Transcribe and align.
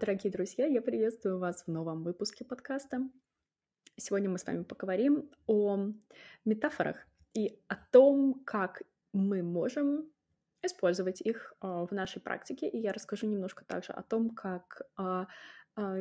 Дорогие 0.00 0.32
друзья, 0.32 0.66
я 0.66 0.82
приветствую 0.82 1.38
вас 1.38 1.62
в 1.64 1.68
новом 1.70 2.02
выпуске 2.02 2.44
подкаста. 2.44 3.08
Сегодня 3.96 4.28
мы 4.28 4.38
с 4.38 4.46
вами 4.46 4.64
поговорим 4.64 5.30
о 5.46 5.92
метафорах 6.44 7.06
и 7.34 7.60
о 7.68 7.76
том, 7.92 8.42
как 8.44 8.82
мы 9.12 9.44
можем 9.44 10.10
использовать 10.62 11.20
их 11.20 11.54
а, 11.60 11.86
в 11.86 11.92
нашей 11.92 12.20
практике. 12.20 12.68
И 12.68 12.78
я 12.78 12.92
расскажу 12.92 13.28
немножко 13.28 13.64
также 13.64 13.92
о 13.92 14.02
том, 14.02 14.30
как 14.30 14.82
а, 14.96 15.28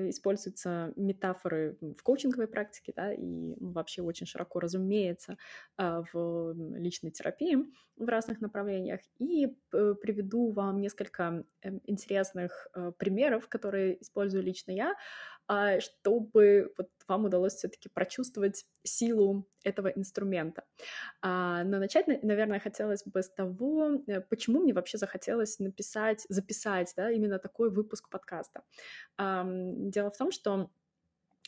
используются 0.09 0.93
метафоры 0.95 1.77
в 1.81 2.01
коучинговой 2.03 2.47
практике, 2.47 2.93
да, 2.95 3.13
и 3.13 3.55
вообще 3.59 4.01
очень 4.01 4.25
широко 4.25 4.59
разумеется 4.59 5.37
а, 5.77 6.03
в 6.11 6.53
личной 6.77 7.11
терапии 7.11 7.57
в 7.95 8.07
разных 8.07 8.41
направлениях. 8.41 9.01
И 9.17 9.47
э, 9.73 9.95
приведу 9.99 10.51
вам 10.51 10.81
несколько 10.81 11.43
эм, 11.61 11.81
интересных 11.85 12.67
э, 12.75 12.91
примеров, 12.97 13.47
которые 13.49 14.01
использую 14.01 14.43
лично 14.43 14.71
я, 14.71 14.91
а, 14.91 14.95
чтобы 15.79 16.73
вот 16.77 16.89
вам 17.07 17.25
удалось 17.25 17.53
все-таки 17.53 17.89
прочувствовать 17.89 18.65
силу 18.83 19.47
этого 19.63 19.87
инструмента. 19.87 20.63
А, 21.21 21.63
но 21.63 21.79
начать, 21.79 22.07
наверное, 22.23 22.59
хотелось 22.59 23.03
бы 23.05 23.23
с 23.23 23.29
того, 23.29 24.01
э, 24.07 24.21
почему 24.21 24.59
мне 24.59 24.73
вообще 24.73 24.97
захотелось 24.97 25.59
написать, 25.59 26.25
записать 26.29 26.93
да, 26.97 27.09
именно 27.09 27.39
такой 27.39 27.69
выпуск 27.69 28.09
подкаста. 28.09 28.63
Дело 29.17 30.11
в 30.11 30.17
том, 30.17 30.31
что 30.31 30.69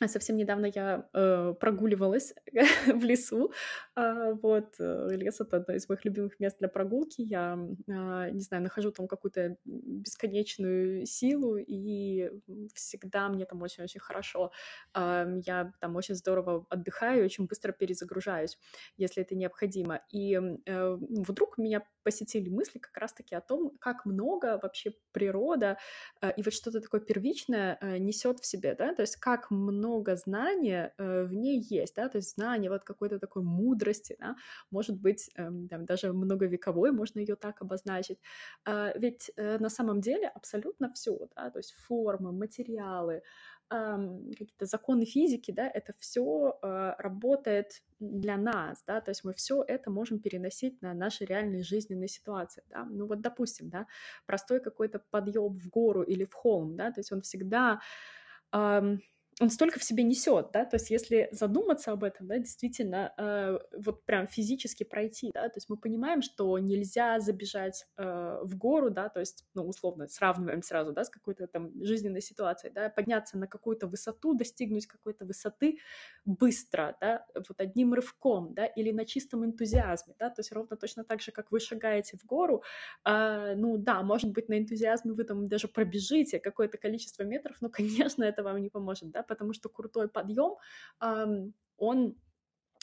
Совсем 0.07 0.37
недавно 0.37 0.67
я 0.73 1.09
э, 1.13 1.53
прогуливалась 1.59 2.33
в 2.87 3.03
лесу. 3.03 3.51
Э, 3.97 4.33
вот, 4.41 4.75
э, 4.79 5.07
лес— 5.11 5.41
это 5.41 5.57
одно 5.57 5.73
из 5.73 5.89
моих 5.89 6.05
любимых 6.05 6.39
мест 6.39 6.57
для 6.59 6.69
прогулки. 6.69 7.21
Я, 7.21 7.59
э, 7.87 8.29
не 8.31 8.39
знаю, 8.39 8.63
нахожу 8.63 8.91
там 8.91 9.09
какую-то 9.09 9.57
бесконечную 9.65 11.05
силу, 11.05 11.57
и 11.57 12.31
всегда 12.73 13.27
мне 13.27 13.45
там 13.45 13.61
очень-очень 13.61 13.99
хорошо. 13.99 14.51
Э, 14.95 15.25
я 15.45 15.73
там 15.81 15.97
очень 15.97 16.15
здорово 16.15 16.65
отдыхаю, 16.69 17.25
очень 17.25 17.45
быстро 17.45 17.73
перезагружаюсь, 17.73 18.57
если 18.95 19.21
это 19.23 19.35
необходимо. 19.35 20.01
И 20.11 20.39
э, 20.65 20.97
вдруг 21.09 21.57
меня 21.57 21.83
посетили 22.03 22.47
мысли 22.47 22.79
как 22.79 22.95
раз-таки 22.97 23.35
о 23.35 23.41
том, 23.41 23.77
как 23.79 24.05
много 24.05 24.59
вообще 24.63 24.93
природа 25.11 25.77
э, 26.21 26.31
и 26.37 26.41
вот 26.41 26.53
что-то 26.53 26.79
такое 26.79 27.01
первичное 27.01 27.77
э, 27.81 27.97
несет 27.97 28.39
в 28.39 28.45
себе, 28.45 28.75
да, 28.75 28.95
то 28.95 29.01
есть 29.01 29.17
как 29.17 29.51
много 29.51 29.88
знания 30.15 30.93
э, 30.97 31.23
в 31.25 31.33
ней 31.33 31.59
есть, 31.59 31.95
да, 31.95 32.09
то 32.09 32.17
есть 32.17 32.35
знание 32.35 32.69
вот 32.69 32.83
какой-то 32.83 33.19
такой 33.19 33.43
мудрости, 33.43 34.15
да, 34.19 34.35
может 34.71 34.99
быть, 34.99 35.29
э, 35.35 35.49
там, 35.69 35.85
даже 35.85 36.13
многовековой, 36.13 36.91
можно 36.91 37.19
ее 37.19 37.35
так 37.35 37.61
обозначить. 37.61 38.19
Э, 38.65 38.91
ведь 38.99 39.31
э, 39.37 39.57
на 39.59 39.69
самом 39.69 40.01
деле 40.01 40.27
абсолютно 40.27 40.91
все, 40.93 41.27
да, 41.35 41.49
то 41.49 41.59
есть 41.59 41.73
формы, 41.73 42.31
материалы, 42.31 43.21
какие-то 43.69 44.65
законы 44.65 45.05
физики, 45.05 45.51
да, 45.51 45.69
это 45.69 45.93
все 45.99 46.57
э, 46.61 46.95
работает 46.97 47.83
для 47.99 48.35
нас, 48.35 48.83
да, 48.87 48.99
то 48.99 49.11
есть 49.11 49.23
мы 49.23 49.33
все 49.33 49.63
это 49.67 49.91
можем 49.91 50.19
переносить 50.19 50.81
на 50.81 50.93
наши 50.93 51.23
реальные 51.23 51.63
жизненные 51.63 52.07
ситуации, 52.07 52.63
да, 52.69 52.85
ну 52.85 53.05
вот 53.05 53.21
допустим, 53.21 53.69
да, 53.69 53.85
простой 54.25 54.59
какой-то 54.59 55.03
подъем 55.11 55.59
в 55.59 55.69
гору 55.69 56.01
или 56.01 56.25
в 56.25 56.33
холм, 56.33 56.75
да, 56.75 56.91
то 56.91 56.99
есть 56.99 57.11
он 57.11 57.21
всегда 57.21 57.79
он 59.39 59.49
столько 59.49 59.79
в 59.79 59.83
себе 59.83 60.03
несет, 60.03 60.49
да, 60.51 60.65
то 60.65 60.75
есть 60.75 60.89
если 60.89 61.29
задуматься 61.31 61.91
об 61.91 62.03
этом, 62.03 62.27
да, 62.27 62.37
действительно, 62.37 63.13
э, 63.17 63.57
вот 63.77 64.05
прям 64.05 64.27
физически 64.27 64.83
пройти, 64.83 65.31
да, 65.33 65.47
то 65.47 65.55
есть 65.55 65.69
мы 65.69 65.77
понимаем, 65.77 66.21
что 66.21 66.59
нельзя 66.59 67.19
забежать 67.21 67.87
э, 67.97 68.39
в 68.43 68.57
гору, 68.57 68.89
да, 68.89 69.07
то 69.07 69.21
есть, 69.21 69.45
ну, 69.53 69.65
условно, 69.65 70.07
сравниваем 70.09 70.61
сразу, 70.61 70.91
да, 70.91 71.05
с 71.05 71.09
какой-то 71.09 71.47
там 71.47 71.71
жизненной 71.81 72.21
ситуацией, 72.21 72.73
да, 72.73 72.89
подняться 72.89 73.37
на 73.37 73.47
какую-то 73.47 73.87
высоту, 73.87 74.33
достигнуть 74.33 74.87
какой-то 74.87 75.25
высоты 75.25 75.79
быстро, 76.25 76.97
да, 76.99 77.25
вот 77.33 77.61
одним 77.61 77.93
рывком, 77.93 78.53
да, 78.53 78.65
или 78.65 78.91
на 78.91 79.05
чистом 79.05 79.45
энтузиазме, 79.45 80.15
да, 80.19 80.29
то 80.29 80.41
есть 80.41 80.51
ровно 80.51 80.75
точно 80.75 81.05
так 81.05 81.21
же, 81.21 81.31
как 81.31 81.49
вы 81.51 81.61
шагаете 81.61 82.17
в 82.17 82.25
гору, 82.25 82.63
э, 83.05 83.55
ну, 83.55 83.77
да, 83.77 84.03
может 84.03 84.31
быть, 84.31 84.49
на 84.49 84.59
энтузиазме 84.59 85.13
вы 85.13 85.23
там 85.23 85.47
даже 85.47 85.69
пробежите 85.69 86.39
какое-то 86.39 86.77
количество 86.77 87.23
метров, 87.23 87.55
но, 87.61 87.69
конечно, 88.09 88.25
это 88.25 88.43
вам 88.43 88.61
не 88.61 88.69
поможет, 88.69 89.11
да, 89.11 89.23
потому 89.29 89.53
что 89.53 89.69
крутой 89.69 90.09
подъем, 90.09 90.57
он 91.77 92.15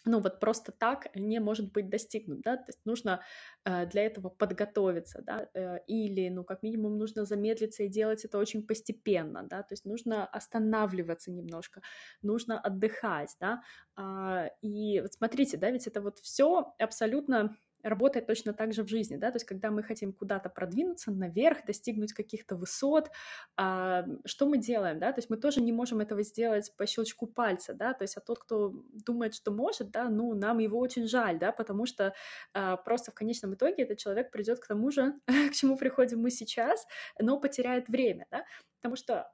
ну 0.07 0.21
вот 0.21 0.41
просто 0.41 0.73
так 0.73 1.09
не 1.15 1.41
может 1.41 1.73
быть 1.73 1.91
достигнут, 1.91 2.41
да, 2.43 2.57
то 2.57 2.65
есть 2.69 2.81
нужно 2.85 3.23
э, 3.65 3.87
для 3.87 4.07
этого 4.07 4.29
подготовиться, 4.29 5.21
да, 5.23 5.49
э, 5.53 5.81
или, 5.89 6.29
ну, 6.29 6.45
как 6.45 6.63
минимум 6.63 6.97
нужно 6.97 7.25
замедлиться 7.25 7.83
и 7.83 7.89
делать 7.89 8.25
это 8.25 8.39
очень 8.39 8.67
постепенно, 8.67 9.43
да, 9.43 9.63
то 9.63 9.73
есть 9.73 9.85
нужно 9.85 10.25
останавливаться 10.25 11.33
немножко, 11.33 11.83
нужно 12.23 12.59
отдыхать, 12.61 13.37
да, 13.41 13.63
э, 13.99 14.51
и 14.63 15.01
вот 15.01 15.13
смотрите, 15.13 15.57
да, 15.57 15.71
ведь 15.71 15.89
это 15.89 16.01
вот 16.01 16.19
все 16.21 16.75
абсолютно 16.79 17.57
работает 17.89 18.27
точно 18.27 18.53
так 18.53 18.73
же 18.73 18.83
в 18.83 18.89
жизни, 18.89 19.17
да, 19.17 19.31
то 19.31 19.37
есть 19.37 19.47
когда 19.47 19.71
мы 19.71 19.83
хотим 19.83 20.13
куда-то 20.13 20.49
продвинуться 20.49 21.11
наверх, 21.11 21.65
достигнуть 21.67 22.13
каких-то 22.13 22.57
высот, 22.57 23.11
а, 23.57 24.05
что 24.25 24.47
мы 24.47 24.59
делаем, 24.59 24.99
да, 24.99 25.13
то 25.13 25.19
есть 25.19 25.31
мы 25.31 25.37
тоже 25.37 25.61
не 25.61 25.73
можем 25.73 26.01
этого 26.01 26.23
сделать 26.23 26.73
по 26.77 26.87
щелчку 26.87 27.27
пальца, 27.27 27.75
да, 27.75 27.95
то 27.95 28.03
есть 28.03 28.17
а 28.17 28.21
тот, 28.21 28.39
кто 28.39 28.73
думает, 28.93 29.35
что 29.35 29.51
может, 29.51 29.91
да, 29.91 30.09
ну, 30.09 30.35
нам 30.35 30.59
его 30.59 30.79
очень 30.79 31.07
жаль, 31.07 31.39
да, 31.39 31.53
потому 31.53 31.87
что 31.87 32.15
а, 32.53 32.77
просто 32.77 33.11
в 33.11 33.15
конечном 33.15 33.55
итоге 33.55 33.85
этот 33.85 33.99
человек 33.99 34.31
придет 34.31 34.61
к 34.61 34.67
тому 34.67 34.91
же, 34.91 35.15
к 35.51 35.53
чему 35.53 35.77
приходим 35.77 36.21
мы 36.21 36.31
сейчас, 36.31 36.87
но 37.19 37.39
потеряет 37.39 37.89
время, 37.89 38.27
да, 38.31 38.45
потому 38.81 38.97
что 38.97 39.31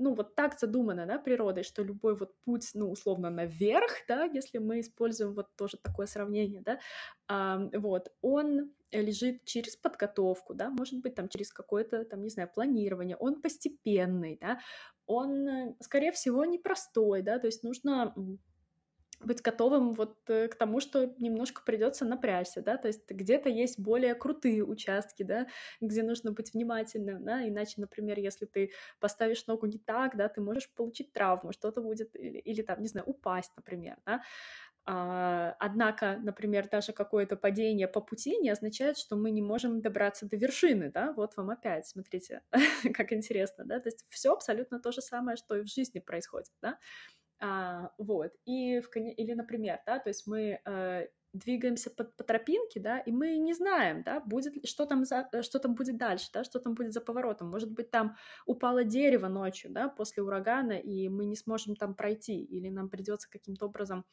ну, 0.00 0.14
вот 0.14 0.34
так 0.34 0.58
задумано, 0.58 1.06
да, 1.06 1.18
природой, 1.18 1.62
что 1.62 1.82
любой 1.82 2.16
вот 2.16 2.34
путь, 2.44 2.70
ну, 2.74 2.90
условно, 2.90 3.30
наверх, 3.30 3.90
да, 4.08 4.24
если 4.24 4.58
мы 4.58 4.80
используем 4.80 5.34
вот 5.34 5.48
тоже 5.56 5.76
такое 5.76 6.06
сравнение, 6.06 6.62
да, 6.62 6.80
а, 7.28 7.68
вот, 7.74 8.12
он 8.22 8.72
лежит 8.92 9.44
через 9.44 9.76
подготовку, 9.76 10.54
да, 10.54 10.70
может 10.70 11.00
быть, 11.00 11.14
там, 11.14 11.28
через 11.28 11.52
какое-то, 11.52 12.04
там, 12.04 12.22
не 12.22 12.30
знаю, 12.30 12.50
планирование, 12.52 13.16
он 13.16 13.40
постепенный, 13.40 14.38
да, 14.40 14.60
он, 15.06 15.76
скорее 15.80 16.12
всего, 16.12 16.44
непростой, 16.44 17.22
да, 17.22 17.38
то 17.38 17.46
есть 17.46 17.62
нужно 17.62 18.14
быть 19.20 19.42
готовым 19.42 19.92
вот 19.94 20.18
э, 20.28 20.48
к 20.48 20.54
тому, 20.56 20.80
что 20.80 21.14
немножко 21.18 21.62
придется 21.64 22.04
напрячься, 22.04 22.62
да, 22.62 22.76
то 22.76 22.88
есть 22.88 23.10
где-то 23.10 23.48
есть 23.48 23.78
более 23.78 24.14
крутые 24.14 24.64
участки, 24.64 25.22
да, 25.22 25.46
где 25.80 26.02
нужно 26.02 26.32
быть 26.32 26.54
внимательным, 26.54 27.24
да, 27.24 27.46
иначе, 27.46 27.74
например, 27.80 28.18
если 28.18 28.46
ты 28.46 28.72
поставишь 28.98 29.46
ногу 29.46 29.66
не 29.66 29.78
так, 29.78 30.16
да, 30.16 30.28
ты 30.28 30.40
можешь 30.40 30.70
получить 30.74 31.12
травму, 31.12 31.52
что-то 31.52 31.82
будет, 31.82 32.16
или, 32.16 32.38
или 32.38 32.62
там, 32.62 32.80
не 32.80 32.88
знаю, 32.88 33.06
упасть, 33.06 33.52
например, 33.56 33.98
да, 34.06 34.22
а, 34.86 35.54
однако, 35.58 36.18
например, 36.22 36.68
даже 36.68 36.92
какое-то 36.92 37.36
падение 37.36 37.86
по 37.86 38.00
пути 38.00 38.38
не 38.38 38.48
означает, 38.50 38.96
что 38.98 39.14
мы 39.14 39.30
не 39.30 39.42
можем 39.42 39.82
добраться 39.82 40.26
до 40.26 40.36
вершины, 40.36 40.90
да, 40.90 41.12
вот 41.12 41.36
вам 41.36 41.50
опять, 41.50 41.86
смотрите, 41.86 42.42
как 42.94 43.12
интересно, 43.12 43.64
да, 43.64 43.78
то 43.80 43.88
есть 43.88 44.04
все 44.08 44.32
абсолютно 44.32 44.80
то 44.80 44.90
же 44.90 45.02
самое, 45.02 45.36
что 45.36 45.56
и 45.56 45.62
в 45.62 45.68
жизни 45.68 45.98
происходит, 46.00 46.50
да, 46.62 46.78
а, 47.40 47.92
вот, 47.98 48.32
и 48.44 48.80
в, 48.80 48.94
или, 48.96 49.32
например, 49.32 49.80
да, 49.86 49.98
то 49.98 50.10
есть 50.10 50.26
мы 50.26 50.60
э, 50.64 51.06
двигаемся 51.32 51.90
по, 51.90 52.04
по 52.04 52.24
тропинке, 52.24 52.80
да, 52.80 52.98
и 52.98 53.12
мы 53.12 53.38
не 53.38 53.54
знаем, 53.54 54.02
да, 54.02 54.20
будет, 54.20 54.66
что 54.66 54.84
там, 54.84 55.04
за, 55.04 55.28
э, 55.32 55.42
что 55.42 55.58
там 55.58 55.74
будет 55.74 55.96
дальше, 55.96 56.28
да, 56.32 56.44
что 56.44 56.58
там 56.58 56.74
будет 56.74 56.92
за 56.92 57.00
поворотом. 57.00 57.48
Может 57.48 57.70
быть, 57.70 57.90
там 57.90 58.16
упало 58.46 58.84
дерево 58.84 59.28
ночью, 59.28 59.70
да, 59.70 59.88
после 59.88 60.22
урагана, 60.22 60.72
и 60.72 61.08
мы 61.08 61.24
не 61.26 61.36
сможем 61.36 61.76
там 61.76 61.94
пройти, 61.94 62.42
или 62.42 62.68
нам 62.68 62.90
придется 62.90 63.30
каким-то 63.30 63.66
образом 63.66 64.04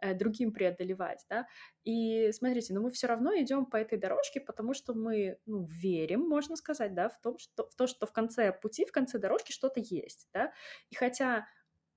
э, 0.00 0.14
другим 0.14 0.52
преодолевать, 0.52 1.24
да. 1.30 1.46
И 1.84 2.30
смотрите, 2.32 2.74
но 2.74 2.82
мы 2.82 2.90
все 2.90 3.06
равно 3.06 3.32
идем 3.36 3.66
по 3.66 3.76
этой 3.76 3.98
дорожке, 3.98 4.40
потому 4.40 4.74
что 4.74 4.92
мы, 4.94 5.38
ну, 5.46 5.64
верим, 5.64 6.20
можно 6.28 6.56
сказать, 6.56 6.94
да, 6.94 7.08
в, 7.08 7.20
том, 7.20 7.38
что, 7.38 7.68
в 7.68 7.74
то, 7.74 7.86
что 7.86 8.06
в 8.06 8.12
конце 8.12 8.52
пути, 8.52 8.84
в 8.84 8.92
конце 8.92 9.18
дорожки 9.18 9.52
что-то 9.52 9.80
есть, 9.80 10.28
да. 10.34 10.52
И 10.90 10.94
хотя 10.94 11.46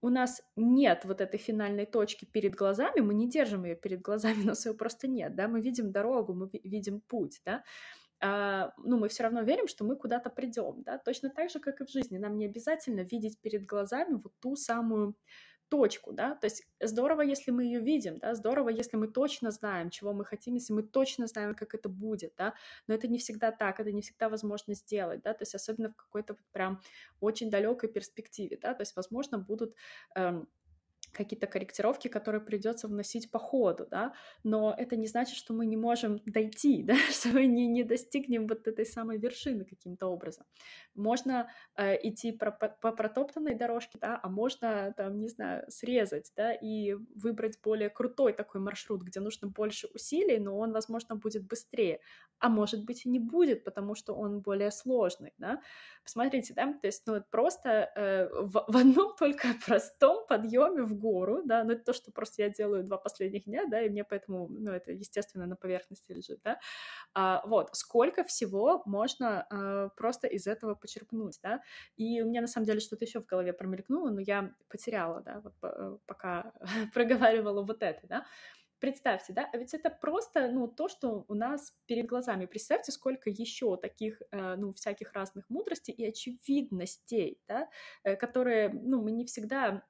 у 0.02 0.10
нас 0.10 0.42
нет 0.56 1.06
вот 1.06 1.22
этой 1.22 1.40
финальной 1.40 1.86
точки 1.86 2.26
перед 2.26 2.56
глазами, 2.56 3.02
мы 3.02 3.14
не 3.14 3.30
держим 3.30 3.66
ее 3.66 3.76
перед 3.76 4.02
глазами, 4.02 4.42
у 4.44 4.48
нас 4.48 4.66
ее 4.66 4.74
просто 4.74 5.08
нет, 5.08 5.36
да, 5.36 5.48
мы 5.48 5.62
видим 5.62 5.92
дорогу, 5.92 6.34
мы 6.34 6.50
видим 6.64 7.02
путь, 7.02 7.42
да, 7.46 7.64
а, 8.22 8.74
ну, 8.78 8.98
мы 8.98 9.08
все 9.08 9.24
равно 9.24 9.42
верим, 9.42 9.68
что 9.68 9.86
мы 9.86 9.96
куда-то 9.96 10.30
придем, 10.30 10.84
да, 10.84 10.98
точно 10.98 11.30
так 11.30 11.50
же, 11.50 11.60
как 11.60 11.82
и 11.82 11.86
в 11.86 11.90
жизни, 11.90 12.18
нам 12.18 12.38
не 12.38 12.46
обязательно 12.46 13.02
видеть 13.02 13.40
перед 13.42 13.66
глазами 13.66 14.20
вот 14.22 14.34
ту 14.40 14.56
самую 14.56 15.16
точку, 15.70 16.12
да, 16.14 16.36
то 16.36 16.46
есть 16.46 16.68
здорово, 16.82 17.22
если 17.22 17.52
мы 17.52 17.64
ее 17.64 17.80
видим, 17.80 18.18
да, 18.20 18.36
здорово, 18.36 18.70
если 18.70 18.98
мы 18.98 19.08
точно 19.08 19.52
знаем, 19.52 19.90
чего 19.90 20.14
мы 20.14 20.26
хотим, 20.26 20.56
если 20.56 20.74
мы 20.74 20.84
точно 20.84 21.28
знаем, 21.28 21.56
как 21.56 21.76
это 21.76 21.90
будет, 21.90 22.34
да, 22.38 22.54
но 22.88 22.94
это 22.96 23.08
не 23.08 23.18
всегда 23.20 23.52
так, 23.52 23.80
это 23.80 23.92
не 23.92 24.02
всегда 24.02 24.30
возможно 24.30 24.74
сделать, 24.74 25.22
да, 25.22 25.34
то 25.34 25.44
есть 25.44 25.56
особенно 25.56 25.90
в 25.90 25.96
какой-то 25.96 26.38
прям 26.52 26.82
очень 27.22 27.50
далекой 27.50 27.90
перспективе, 27.90 28.58
да, 28.62 28.74
то 28.74 28.82
есть, 28.82 28.96
возможно, 28.96 29.38
будут 29.38 29.76
эм, 30.16 30.48
какие-то 31.12 31.48
корректировки, 31.48 32.08
которые 32.08 32.42
придется 32.42 32.88
вносить 32.88 33.32
по 33.32 33.40
ходу, 33.40 33.88
да, 33.90 34.14
но 34.44 34.74
это 34.78 34.96
не 34.96 35.08
значит, 35.08 35.36
что 35.36 35.54
мы 35.54 35.66
не 35.66 35.78
можем 35.78 36.20
дойти, 36.26 36.84
да, 36.88 36.96
что 37.12 37.30
мы 37.30 37.46
не, 37.46 37.68
не 37.68 37.84
достигнем 37.84 38.48
вот 38.48 38.68
этой 38.68 38.86
самой 38.86 39.18
вершины 39.18 39.66
каким-то 39.66 40.08
образом. 40.08 40.46
Можно 40.96 41.50
э, 41.76 41.98
идти 42.08 42.32
про, 42.32 42.52
по, 42.52 42.70
по 42.70 42.92
протоптанной 42.92 43.56
дорожке, 43.56 43.98
да, 44.00 44.20
а 44.22 44.30
можно, 44.30 44.94
там, 44.96 45.20
не 45.20 45.28
знаю, 45.28 45.66
срезать, 45.70 46.32
да, 46.36 46.54
и 46.54 46.94
выбрать 47.16 47.60
более 47.64 47.90
крутой 47.90 48.34
такой 48.34 48.62
маршрут, 48.62 49.02
где 49.04 49.20
нужно 49.20 49.48
больше 49.48 49.88
усилий, 49.94 50.40
но 50.40 50.58
он, 50.58 50.72
возможно, 50.72 51.16
будет 51.16 51.48
быстрее, 51.48 52.00
а 52.40 52.50
может 52.50 52.86
быть 52.86 53.06
и 53.06 53.10
не 53.10 53.20
будет, 53.20 53.64
потому 53.64 53.96
что 53.96 54.14
он 54.14 54.42
более 54.42 54.72
сложный, 54.72 55.34
да. 55.38 55.62
Посмотрите, 56.04 56.54
да, 56.54 56.74
то 56.74 56.88
есть, 56.88 57.04
ну, 57.08 57.22
просто 57.30 57.92
э, 57.96 58.30
в, 58.32 58.66
в 58.68 58.78
одном 58.78 59.16
только 59.18 59.48
простом 59.66 60.26
подъеме 60.28 60.84
в 60.84 60.99
гору, 61.00 61.42
да, 61.46 61.64
но 61.64 61.74
это 61.74 61.84
то, 61.86 61.94
что 61.94 62.12
просто 62.12 62.44
я 62.44 62.50
делаю 62.50 62.84
два 62.84 62.98
последних 62.98 63.46
дня, 63.46 63.66
да, 63.70 63.82
и 63.82 63.90
мне 63.90 64.04
поэтому, 64.04 64.48
ну, 64.50 64.72
это, 64.72 64.92
естественно, 64.92 65.46
на 65.46 65.56
поверхности 65.56 66.12
лежит, 66.12 66.40
да, 66.44 66.60
а, 67.14 67.42
вот, 67.46 67.70
сколько 67.74 68.24
всего 68.24 68.82
можно 68.86 69.48
а, 69.50 69.90
просто 69.90 70.28
из 70.28 70.48
этого 70.48 70.76
почерпнуть, 70.76 71.40
да, 71.42 71.62
и 71.98 72.22
у 72.22 72.28
меня, 72.28 72.42
на 72.42 72.48
самом 72.48 72.66
деле, 72.66 72.80
что-то 72.80 73.06
еще 73.06 73.22
в 73.22 73.26
голове 73.26 73.54
промелькнуло, 73.54 74.10
но 74.10 74.20
я 74.20 74.54
потеряла, 74.70 75.22
да, 75.22 75.42
вот, 75.42 75.54
э, 75.64 75.98
пока 76.06 76.54
проговаривала 76.94 77.64
вот 77.64 77.84
это, 77.84 78.08
да, 78.08 78.26
Представьте, 78.80 79.34
да, 79.34 79.50
ведь 79.54 79.74
это 79.74 79.90
просто, 79.90 80.48
ну, 80.48 80.66
то, 80.70 80.88
что 80.88 81.26
у 81.28 81.34
нас 81.34 81.74
перед 81.86 82.06
глазами. 82.06 82.46
Представьте, 82.46 82.94
сколько 82.94 83.30
еще 83.30 83.76
таких, 83.76 84.22
э, 84.32 84.56
ну, 84.56 84.74
всяких 84.74 85.12
разных 85.12 85.50
мудростей 85.50 85.94
и 85.94 86.06
очевидностей, 86.06 87.42
да, 87.46 87.68
которые, 88.16 88.70
ну, 88.70 89.02
мы 89.02 89.12
не 89.12 89.26
всегда 89.26 89.84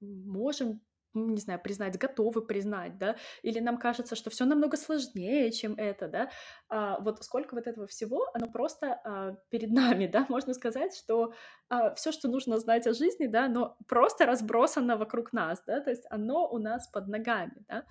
можем 0.00 0.80
не 1.14 1.40
знаю, 1.40 1.60
признать, 1.60 1.98
готовы 1.98 2.42
признать, 2.42 2.98
да, 2.98 3.16
или 3.42 3.58
нам 3.58 3.78
кажется, 3.78 4.14
что 4.14 4.30
все 4.30 4.44
намного 4.44 4.76
сложнее, 4.76 5.50
чем 5.50 5.74
это, 5.74 6.08
да, 6.08 6.30
а, 6.68 7.00
вот 7.00 7.24
сколько 7.24 7.54
вот 7.54 7.66
этого 7.66 7.86
всего, 7.86 8.28
оно 8.34 8.46
просто 8.46 9.00
а, 9.04 9.36
перед 9.50 9.70
нами, 9.70 10.06
да, 10.06 10.24
можно 10.28 10.54
сказать, 10.54 10.96
что 10.96 11.32
а, 11.68 11.94
все, 11.94 12.12
что 12.12 12.28
нужно 12.28 12.58
знать 12.58 12.86
о 12.86 12.94
жизни, 12.94 13.26
да, 13.26 13.46
оно 13.46 13.76
просто 13.88 14.26
разбросано 14.26 14.96
вокруг 14.96 15.32
нас, 15.32 15.62
да, 15.66 15.80
то 15.80 15.90
есть 15.90 16.04
оно 16.10 16.48
у 16.48 16.58
нас 16.58 16.86
под 16.88 17.08
ногами, 17.08 17.64
да, 17.68 17.84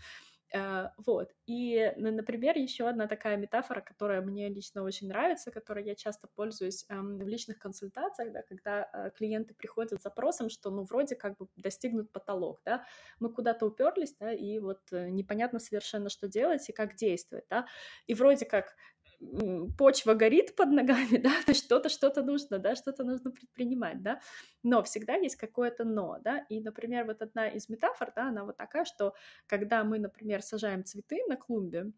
вот. 0.98 1.31
И, 1.46 1.94
например, 1.98 2.57
еще 2.57 2.88
одна 2.88 3.07
такая 3.07 3.38
метафора, 3.38 3.81
которая 3.81 4.22
мне 4.22 4.50
лично 4.50 4.84
очень 4.84 5.07
нравится, 5.07 5.51
которой 5.51 5.86
я 5.86 5.96
часто 5.96 6.28
пользуюсь 6.36 6.86
um, 6.90 7.24
в 7.24 7.28
личных 7.28 7.60
консультациях, 7.60 8.31
да, 8.34 8.42
когда 8.42 8.90
uh, 8.94 9.12
клиенты 9.12 9.54
приходят 9.54 10.00
с 10.00 10.04
запросом, 10.04 10.50
что, 10.50 10.72
ну, 10.72 10.84
вроде 10.84 11.16
как 11.16 11.38
бы 11.38 11.48
достигнут 11.56 12.12
потолок, 12.12 12.62
да, 12.66 12.84
мы 13.19 13.31
куда-то 13.31 13.66
уперлись, 13.68 14.16
да, 14.19 14.34
и 14.34 14.60
вот 14.60 14.80
uh, 14.92 15.10
непонятно 15.10 15.60
совершенно, 15.60 16.10
что 16.10 16.28
делать 16.28 16.68
и 16.69 16.74
как 16.74 16.95
действовать, 16.95 17.45
да, 17.50 17.68
и 18.07 18.13
вроде 18.13 18.45
как 18.45 18.75
почва 19.77 20.13
горит 20.13 20.56
под 20.56 20.69
ногами, 20.69 21.18
да, 21.24 21.31
то 21.45 21.54
что-то, 21.54 21.89
что-то 21.89 22.24
нужно, 22.24 22.60
да, 22.60 22.75
что-то 22.75 23.04
нужно 23.04 23.31
предпринимать, 23.31 24.01
да, 24.01 24.21
но 24.63 24.81
всегда 24.83 25.16
есть 25.16 25.36
какое-то 25.36 25.83
но, 25.83 26.18
да, 26.21 26.45
и, 26.50 26.62
например, 26.62 27.06
вот 27.06 27.21
одна 27.21 27.48
из 27.50 27.69
метафор, 27.69 28.12
да, 28.16 28.30
она 28.30 28.45
вот 28.45 28.57
такая, 28.57 28.86
что 28.86 29.13
когда 29.48 29.83
мы, 29.83 30.00
например, 30.00 30.42
сажаем 30.42 30.83
цветы 30.83 31.24
на 31.27 31.36
клумбе, 31.36 31.92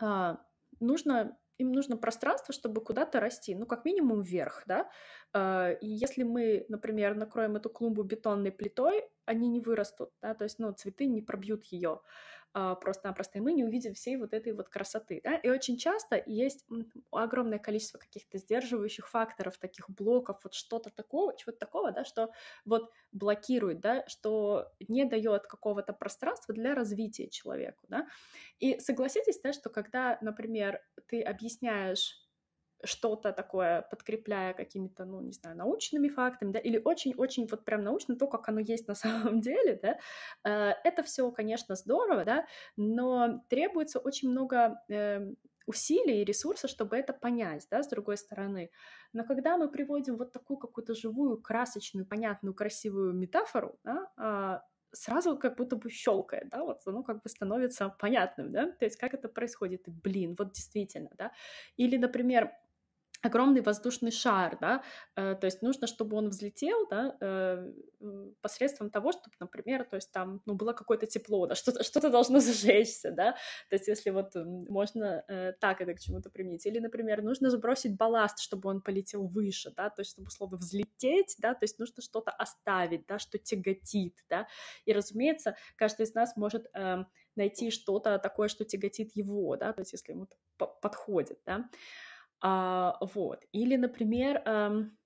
а, 0.00 0.40
нужно 0.80 1.36
им 1.58 1.72
нужно 1.72 1.96
пространство, 1.96 2.54
чтобы 2.54 2.80
куда-то 2.80 3.18
расти, 3.20 3.54
ну, 3.54 3.66
как 3.66 3.84
минимум 3.84 4.22
вверх, 4.22 4.62
да, 4.66 4.88
а, 5.32 5.70
и 5.72 5.88
если 5.88 6.22
мы, 6.22 6.64
например, 6.68 7.16
накроем 7.16 7.56
эту 7.56 7.68
клумбу 7.68 8.04
бетонной 8.04 8.52
плитой, 8.52 9.04
они 9.24 9.48
не 9.48 9.60
вырастут, 9.60 10.10
да, 10.22 10.34
то 10.34 10.44
есть, 10.44 10.58
ну, 10.60 10.72
цветы 10.72 11.06
не 11.06 11.20
пробьют 11.20 11.64
ее, 11.64 12.00
просто-напросто, 12.80 13.38
и 13.38 13.40
мы 13.40 13.52
не 13.52 13.64
увидим 13.64 13.94
всей 13.94 14.16
вот 14.16 14.32
этой 14.32 14.52
вот 14.52 14.68
красоты, 14.68 15.20
да, 15.24 15.36
и 15.36 15.48
очень 15.48 15.76
часто 15.76 16.22
есть 16.26 16.66
огромное 17.10 17.58
количество 17.58 17.98
каких-то 17.98 18.38
сдерживающих 18.38 19.08
факторов, 19.08 19.58
таких 19.58 19.88
блоков, 19.90 20.40
вот 20.44 20.54
что-то 20.54 20.90
такого, 20.90 21.36
чего-то 21.36 21.58
такого, 21.58 21.92
да, 21.92 22.04
что 22.04 22.30
вот 22.64 22.90
блокирует, 23.12 23.80
да, 23.80 24.04
что 24.06 24.70
не 24.88 25.04
дает 25.04 25.46
какого-то 25.46 25.92
пространства 25.92 26.54
для 26.54 26.74
развития 26.74 27.28
человеку, 27.28 27.84
да, 27.88 28.06
и 28.58 28.78
согласитесь, 28.80 29.40
да, 29.40 29.52
что 29.52 29.70
когда, 29.70 30.18
например, 30.20 30.80
ты 31.06 31.22
объясняешь 31.22 32.27
что-то 32.84 33.32
такое, 33.32 33.82
подкрепляя 33.82 34.54
какими-то, 34.54 35.04
ну, 35.04 35.20
не 35.20 35.32
знаю, 35.32 35.56
научными 35.56 36.08
фактами, 36.08 36.52
да, 36.52 36.58
или 36.58 36.80
очень-очень 36.84 37.46
вот 37.46 37.64
прям 37.64 37.82
научно 37.82 38.16
то, 38.16 38.26
как 38.26 38.48
оно 38.48 38.60
есть 38.60 38.88
на 38.88 38.94
самом 38.94 39.40
деле, 39.40 39.78
да, 39.82 39.98
э, 40.44 40.74
это 40.84 41.02
все, 41.02 41.30
конечно, 41.30 41.74
здорово, 41.74 42.24
да, 42.24 42.46
но 42.76 43.44
требуется 43.48 43.98
очень 43.98 44.30
много 44.30 44.80
э, 44.88 45.32
усилий 45.66 46.22
и 46.22 46.24
ресурсов, 46.24 46.70
чтобы 46.70 46.96
это 46.96 47.12
понять, 47.12 47.66
да, 47.70 47.82
с 47.82 47.88
другой 47.88 48.16
стороны. 48.16 48.70
Но 49.12 49.24
когда 49.24 49.56
мы 49.56 49.68
приводим 49.68 50.16
вот 50.16 50.32
такую 50.32 50.56
какую-то 50.56 50.94
живую, 50.94 51.42
красочную, 51.42 52.06
понятную, 52.06 52.54
красивую 52.54 53.12
метафору, 53.12 53.78
да, 53.84 54.62
э, 54.62 54.68
сразу 54.92 55.36
как 55.36 55.56
будто 55.56 55.76
бы 55.76 55.90
щелкает, 55.90 56.48
да, 56.48 56.62
вот 56.64 56.80
оно 56.86 57.02
как 57.02 57.22
бы 57.22 57.28
становится 57.28 57.88
понятным, 57.88 58.52
да, 58.52 58.70
то 58.70 58.84
есть 58.84 58.96
как 58.96 59.14
это 59.14 59.28
происходит, 59.28 59.88
и, 59.88 59.90
блин, 59.90 60.34
вот 60.38 60.52
действительно, 60.52 61.10
да, 61.18 61.32
или, 61.76 61.96
например, 61.96 62.52
огромный 63.22 63.62
воздушный 63.62 64.12
шар, 64.12 64.58
да, 64.60 64.82
э, 65.16 65.34
то 65.34 65.46
есть 65.46 65.62
нужно, 65.62 65.86
чтобы 65.86 66.16
он 66.16 66.28
взлетел, 66.28 66.86
да, 66.88 67.16
э, 67.20 67.72
посредством 68.40 68.90
того, 68.90 69.12
чтобы, 69.12 69.34
например, 69.40 69.84
то 69.84 69.96
есть 69.96 70.12
там, 70.12 70.40
ну, 70.46 70.54
было 70.54 70.72
какое-то 70.72 71.06
тепло, 71.06 71.46
да, 71.46 71.54
что-то 71.56 71.82
что 71.82 72.10
должно 72.10 72.38
зажечься, 72.38 73.10
да, 73.10 73.32
то 73.70 73.76
есть 73.76 73.88
если 73.88 74.10
вот 74.10 74.34
можно 74.34 75.24
э, 75.28 75.52
так 75.60 75.80
это 75.80 75.94
к 75.94 76.00
чему-то 76.00 76.30
применить, 76.30 76.64
или, 76.66 76.78
например, 76.78 77.22
нужно 77.22 77.50
сбросить 77.50 77.96
балласт, 77.96 78.38
чтобы 78.38 78.68
он 78.68 78.80
полетел 78.80 79.26
выше, 79.26 79.72
да, 79.76 79.90
то 79.90 80.00
есть 80.00 80.12
чтобы 80.12 80.30
слово 80.30 80.56
взлететь, 80.56 81.36
да, 81.38 81.54
то 81.54 81.64
есть 81.64 81.78
нужно 81.78 82.02
что-то 82.02 82.30
оставить, 82.30 83.06
да, 83.06 83.18
что 83.18 83.38
тяготит, 83.38 84.14
да, 84.28 84.46
и, 84.84 84.92
разумеется, 84.92 85.56
каждый 85.76 86.06
из 86.06 86.14
нас 86.14 86.36
может 86.36 86.66
э, 86.74 87.04
найти 87.34 87.70
что-то 87.70 88.18
такое, 88.18 88.48
что 88.48 88.64
тяготит 88.64 89.16
его, 89.16 89.56
да, 89.56 89.72
то 89.72 89.80
есть 89.80 89.92
если 89.92 90.12
ему 90.12 90.28
подходит, 90.56 91.40
да, 91.46 91.68
а, 92.40 92.98
вот. 93.00 93.44
Или, 93.52 93.76
например, 93.76 94.42
эм, 94.44 94.96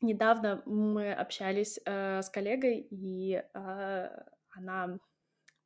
недавно 0.00 0.62
мы 0.66 1.12
общались 1.12 1.78
э, 1.84 2.22
с 2.22 2.30
коллегой, 2.30 2.86
и 2.90 3.42
э, 3.54 4.08
она 4.50 4.98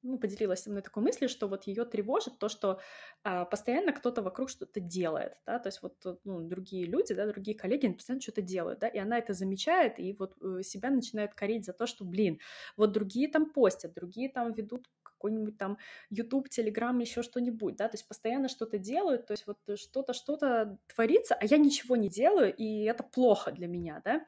ну, 0.04 0.18
поделилась 0.18 0.62
со 0.62 0.70
мной 0.70 0.82
такой 0.82 1.02
мыслью, 1.02 1.28
что 1.28 1.48
вот 1.48 1.66
ее 1.66 1.84
тревожит 1.84 2.38
то, 2.38 2.48
что 2.48 2.78
а, 3.22 3.46
постоянно 3.46 3.92
кто-то 3.92 4.22
вокруг 4.22 4.50
что-то 4.50 4.78
делает, 4.78 5.40
да, 5.46 5.58
то 5.58 5.68
есть 5.68 5.82
вот 5.82 5.96
ну, 6.24 6.40
другие 6.46 6.84
люди, 6.84 7.14
да, 7.14 7.26
другие 7.26 7.56
коллеги 7.56 7.88
постоянно 7.88 8.20
что-то 8.20 8.42
делают, 8.42 8.80
да, 8.80 8.88
и 8.88 8.98
она 8.98 9.18
это 9.18 9.32
замечает 9.32 9.98
и 9.98 10.14
вот 10.18 10.36
э, 10.42 10.62
себя 10.62 10.90
начинает 10.90 11.34
корить 11.34 11.64
за 11.64 11.72
то, 11.72 11.86
что, 11.86 12.04
блин, 12.04 12.38
вот 12.76 12.92
другие 12.92 13.28
там 13.28 13.50
постят, 13.50 13.94
другие 13.94 14.28
там 14.28 14.52
ведут 14.52 14.86
какой-нибудь 15.24 15.56
там 15.56 15.78
YouTube, 16.10 16.48
Telegram, 16.48 17.00
еще 17.00 17.22
что-нибудь, 17.22 17.76
да, 17.76 17.88
то 17.88 17.94
есть 17.94 18.06
постоянно 18.06 18.48
что-то 18.48 18.78
делают, 18.78 19.26
то 19.26 19.32
есть 19.32 19.46
вот 19.46 19.58
что-то, 19.78 20.12
что-то 20.12 20.78
творится, 20.86 21.34
а 21.34 21.46
я 21.46 21.56
ничего 21.56 21.96
не 21.96 22.10
делаю, 22.10 22.54
и 22.54 22.84
это 22.84 23.02
плохо 23.02 23.50
для 23.50 23.66
меня, 23.66 24.02
да, 24.04 24.26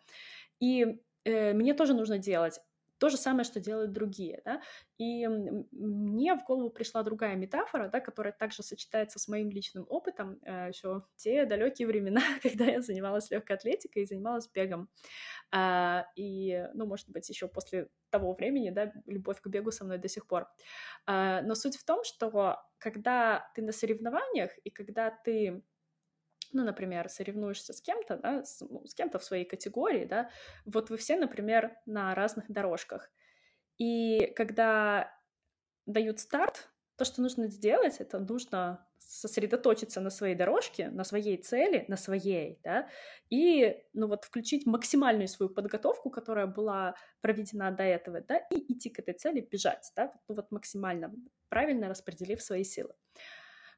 и 0.59 0.99
э, 1.25 1.53
мне 1.53 1.75
тоже 1.75 1.93
нужно 1.93 2.19
делать 2.19 2.61
то 2.99 3.09
же 3.09 3.17
самое, 3.17 3.45
что 3.45 3.61
делают 3.61 3.93
другие, 3.93 4.43
да, 4.45 4.62
и 4.99 5.26
мне 5.29 6.35
в 6.35 6.45
голову 6.45 6.71
пришла 6.71 7.03
другая 7.03 7.37
метафора, 7.37 7.88
да, 7.88 8.00
которая 8.00 8.33
также 8.33 8.62
сочетается 8.62 9.19
с 9.19 9.29
моим 9.29 9.50
личным 9.50 9.87
опытом, 9.88 10.38
э, 10.43 10.69
еще 10.69 11.05
те 11.17 11.45
далекие 11.45 11.88
времена, 11.88 12.21
когда 12.43 12.65
я 12.65 12.81
занималась 12.81 13.31
легкой 13.31 13.57
атлетикой 13.57 14.03
и 14.03 14.07
занималась 14.07 14.49
бегом, 14.49 14.88
а, 15.53 16.07
и, 16.17 16.67
ну, 16.75 16.87
может 16.87 17.09
быть, 17.11 17.29
еще 17.29 17.49
после 17.49 17.88
того 18.11 18.35
времени, 18.35 18.71
да, 18.71 18.93
любовь 19.07 19.41
к 19.41 19.49
бегу 19.49 19.71
со 19.71 19.85
мной 19.85 19.99
до 19.99 20.09
сих 20.09 20.26
пор, 20.26 20.49
а, 21.07 21.43
но 21.43 21.55
суть 21.55 21.76
в 21.76 21.85
том, 21.85 22.05
что 22.05 22.61
когда 22.79 23.50
ты 23.55 23.62
на 23.62 23.73
соревнованиях 23.73 24.50
и 24.65 24.71
когда 24.71 25.11
ты 25.11 25.62
ну, 26.53 26.65
например, 26.65 27.09
соревнуешься 27.09 27.73
с 27.73 27.81
кем-то, 27.81 28.17
да, 28.17 28.45
с, 28.45 28.61
ну, 28.61 28.87
с 28.87 28.95
кем-то 28.95 29.19
в 29.19 29.25
своей 29.25 29.45
категории, 29.45 30.05
да, 30.05 30.31
вот 30.65 30.91
вы 30.91 30.97
все, 30.97 31.17
например, 31.17 31.76
на 31.87 32.15
разных 32.15 32.50
дорожках. 32.50 33.11
И 33.79 34.33
когда 34.37 35.12
дают 35.87 36.21
старт, 36.21 36.69
то, 36.97 37.05
что 37.05 37.21
нужно 37.23 37.49
сделать, 37.49 38.00
это 38.00 38.19
нужно 38.19 38.87
сосредоточиться 38.99 40.00
на 40.00 40.11
своей 40.11 40.35
дорожке, 40.35 40.88
на 40.88 41.05
своей 41.05 41.37
цели, 41.37 41.85
на 41.88 41.97
своей, 41.97 42.59
да, 42.65 42.88
и, 43.31 43.85
ну 43.93 44.09
вот, 44.09 44.25
включить 44.25 44.67
максимальную 44.67 45.29
свою 45.29 45.50
подготовку, 45.50 46.11
которая 46.11 46.47
была 46.47 46.97
проведена 47.21 47.71
до 47.71 47.85
этого, 47.85 48.21
да, 48.23 48.38
и 48.38 48.73
идти 48.73 48.91
к 48.91 48.99
этой 48.99 49.15
цели, 49.15 49.41
бежать, 49.41 49.93
да, 49.95 50.12
ну 50.29 50.35
вот 50.35 50.50
максимально 50.50 51.15
правильно 51.49 51.88
распределив 51.88 52.43
свои 52.43 52.65
силы. 52.65 52.95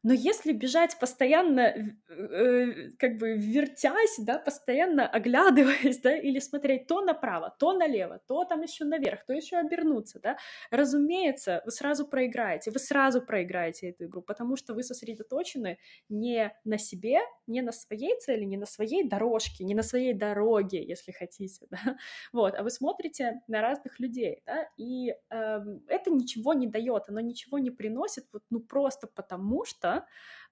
Но 0.04 0.12
если 0.12 0.52
бежать 0.52 0.96
постоянно, 1.00 1.74
э, 2.08 2.90
как 2.98 3.18
бы 3.18 3.36
вертясь, 3.36 4.18
да, 4.18 4.38
постоянно 4.38 5.08
оглядываясь, 5.08 5.98
да, 6.02 6.16
или 6.16 6.38
смотреть 6.38 6.86
то 6.86 7.00
направо, 7.00 7.54
то 7.58 7.72
налево, 7.72 8.20
то 8.28 8.44
там 8.44 8.62
еще 8.62 8.84
наверх, 8.84 9.24
то 9.26 9.32
еще 9.32 9.56
обернуться, 9.56 10.20
да, 10.20 10.38
разумеется, 10.70 11.62
вы 11.64 11.72
сразу 11.72 12.06
проиграете, 12.06 12.70
вы 12.70 12.78
сразу 12.78 13.20
проиграете 13.20 13.90
эту 13.90 14.04
игру, 14.04 14.22
потому 14.22 14.56
что 14.56 14.72
вы 14.72 14.84
сосредоточены 14.84 15.78
не 16.08 16.52
на 16.64 16.78
себе, 16.78 17.18
не 17.48 17.60
на 17.60 17.72
своей 17.72 18.18
цели, 18.20 18.44
не 18.44 18.56
на 18.56 18.66
своей 18.66 19.02
дорожке, 19.02 19.64
не 19.64 19.74
на 19.74 19.82
своей 19.82 20.14
дороге, 20.14 20.80
если 20.84 21.10
хотите, 21.10 21.66
да, 21.70 21.96
вот, 22.32 22.54
а 22.54 22.62
вы 22.62 22.70
смотрите 22.70 23.42
на 23.48 23.60
разных 23.62 23.98
людей, 23.98 24.42
да, 24.46 24.68
и 24.76 25.10
э, 25.10 25.60
это 25.88 26.10
ничего 26.10 26.54
не 26.54 26.68
дает, 26.68 27.08
оно 27.08 27.20
ничего 27.20 27.58
не 27.58 27.70
приносит, 27.70 28.26
вот, 28.32 28.44
ну, 28.50 28.60
просто 28.60 29.08
потому 29.08 29.64
что 29.64 29.87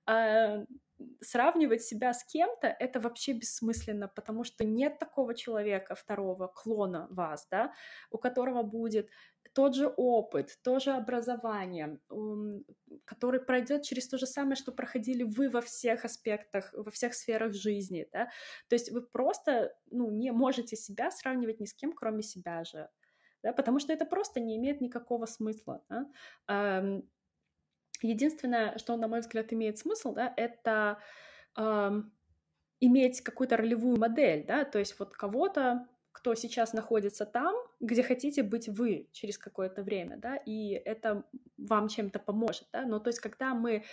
э, 0.08 0.64
сравнивать 1.20 1.82
себя 1.82 2.12
с 2.12 2.24
кем-то 2.24 2.68
это 2.68 3.00
вообще 3.00 3.32
бессмысленно, 3.32 4.08
потому 4.08 4.44
что 4.44 4.64
нет 4.64 4.98
такого 4.98 5.34
человека, 5.34 5.94
второго 5.94 6.48
клона 6.48 7.06
вас, 7.10 7.46
да, 7.50 7.72
у 8.10 8.18
которого 8.18 8.62
будет 8.62 9.10
тот 9.52 9.74
же 9.74 9.92
опыт, 9.96 10.58
то 10.62 10.78
же 10.78 10.92
образование, 10.92 11.98
который 13.04 13.40
пройдет 13.40 13.82
через 13.82 14.08
то 14.08 14.18
же 14.18 14.26
самое, 14.26 14.56
что 14.56 14.72
проходили 14.72 15.22
вы 15.22 15.48
во 15.48 15.60
всех 15.60 16.04
аспектах, 16.04 16.72
во 16.74 16.90
всех 16.90 17.14
сферах 17.14 17.54
жизни, 17.54 18.08
да, 18.12 18.26
то 18.68 18.74
есть 18.74 18.90
вы 18.90 19.02
просто, 19.02 19.74
ну, 19.90 20.10
не 20.10 20.30
можете 20.32 20.76
себя 20.76 21.10
сравнивать 21.10 21.60
ни 21.60 21.66
с 21.66 21.74
кем, 21.74 21.92
кроме 21.92 22.22
себя 22.22 22.64
же, 22.64 22.88
да, 23.42 23.52
потому 23.52 23.78
что 23.78 23.92
это 23.92 24.06
просто 24.06 24.40
не 24.40 24.56
имеет 24.56 24.80
никакого 24.80 25.26
смысла, 25.26 25.82
да? 25.88 27.02
Единственное, 28.02 28.76
что, 28.78 28.96
на 28.96 29.08
мой 29.08 29.20
взгляд, 29.20 29.52
имеет 29.52 29.78
смысл, 29.78 30.14
да, 30.14 30.32
это 30.36 30.98
иметь 32.80 33.22
какую-то 33.22 33.56
ролевую 33.56 33.98
модель, 33.98 34.44
да, 34.46 34.64
то 34.64 34.78
есть 34.78 34.98
вот 34.98 35.14
кого-то 35.14 35.88
кто 36.12 36.34
сейчас 36.34 36.72
находится 36.72 37.26
там, 37.26 37.54
где 37.78 38.02
хотите 38.02 38.42
быть 38.42 38.68
вы 38.68 39.08
через 39.12 39.38
какое-то 39.38 39.82
время, 39.82 40.16
да, 40.16 40.36
и 40.36 40.70
это 40.70 41.24
вам 41.58 41.88
чем-то 41.88 42.18
поможет, 42.18 42.68
да, 42.72 42.86
но 42.86 42.98
то 42.98 43.08
есть 43.08 43.20
когда 43.20 43.54
мы 43.54 43.84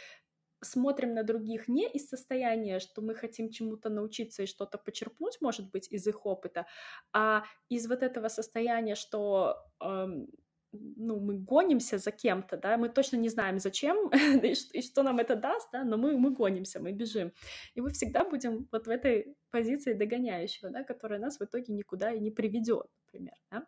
смотрим 0.61 1.13
на 1.13 1.23
других 1.23 1.67
не 1.67 1.87
из 1.89 2.07
состояния, 2.07 2.79
что 2.79 3.01
мы 3.01 3.15
хотим 3.15 3.49
чему-то 3.49 3.89
научиться 3.89 4.43
и 4.43 4.47
что-то 4.47 4.77
почерпнуть, 4.77 5.41
может 5.41 5.69
быть, 5.71 5.91
из 5.91 6.07
их 6.07 6.25
опыта, 6.25 6.65
а 7.11 7.43
из 7.69 7.87
вот 7.87 8.01
этого 8.01 8.29
состояния, 8.29 8.95
что 8.95 9.57
эм, 9.81 10.27
ну, 10.73 11.19
мы 11.19 11.37
гонимся 11.37 11.97
за 11.97 12.11
кем-то, 12.11 12.57
да, 12.57 12.77
мы 12.77 12.89
точно 12.89 13.17
не 13.17 13.29
знаем, 13.29 13.59
зачем 13.59 14.09
и, 14.43 14.55
что, 14.55 14.77
и 14.77 14.81
что 14.81 15.03
нам 15.03 15.19
это 15.19 15.35
даст, 15.35 15.69
да, 15.71 15.83
но 15.83 15.97
мы, 15.97 16.17
мы 16.17 16.31
гонимся, 16.31 16.79
мы 16.79 16.91
бежим. 16.91 17.31
И 17.75 17.81
мы 17.81 17.89
всегда 17.89 18.23
будем 18.23 18.67
вот 18.71 18.87
в 18.87 18.89
этой 18.89 19.35
позиции 19.51 19.93
догоняющего, 19.93 20.69
да, 20.69 20.83
которая 20.83 21.19
нас 21.19 21.39
в 21.39 21.43
итоге 21.43 21.73
никуда 21.73 22.11
и 22.11 22.19
не 22.19 22.31
приведет, 22.31 22.87
например, 23.05 23.35
да. 23.51 23.65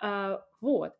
А, 0.00 0.44
вот. 0.60 0.94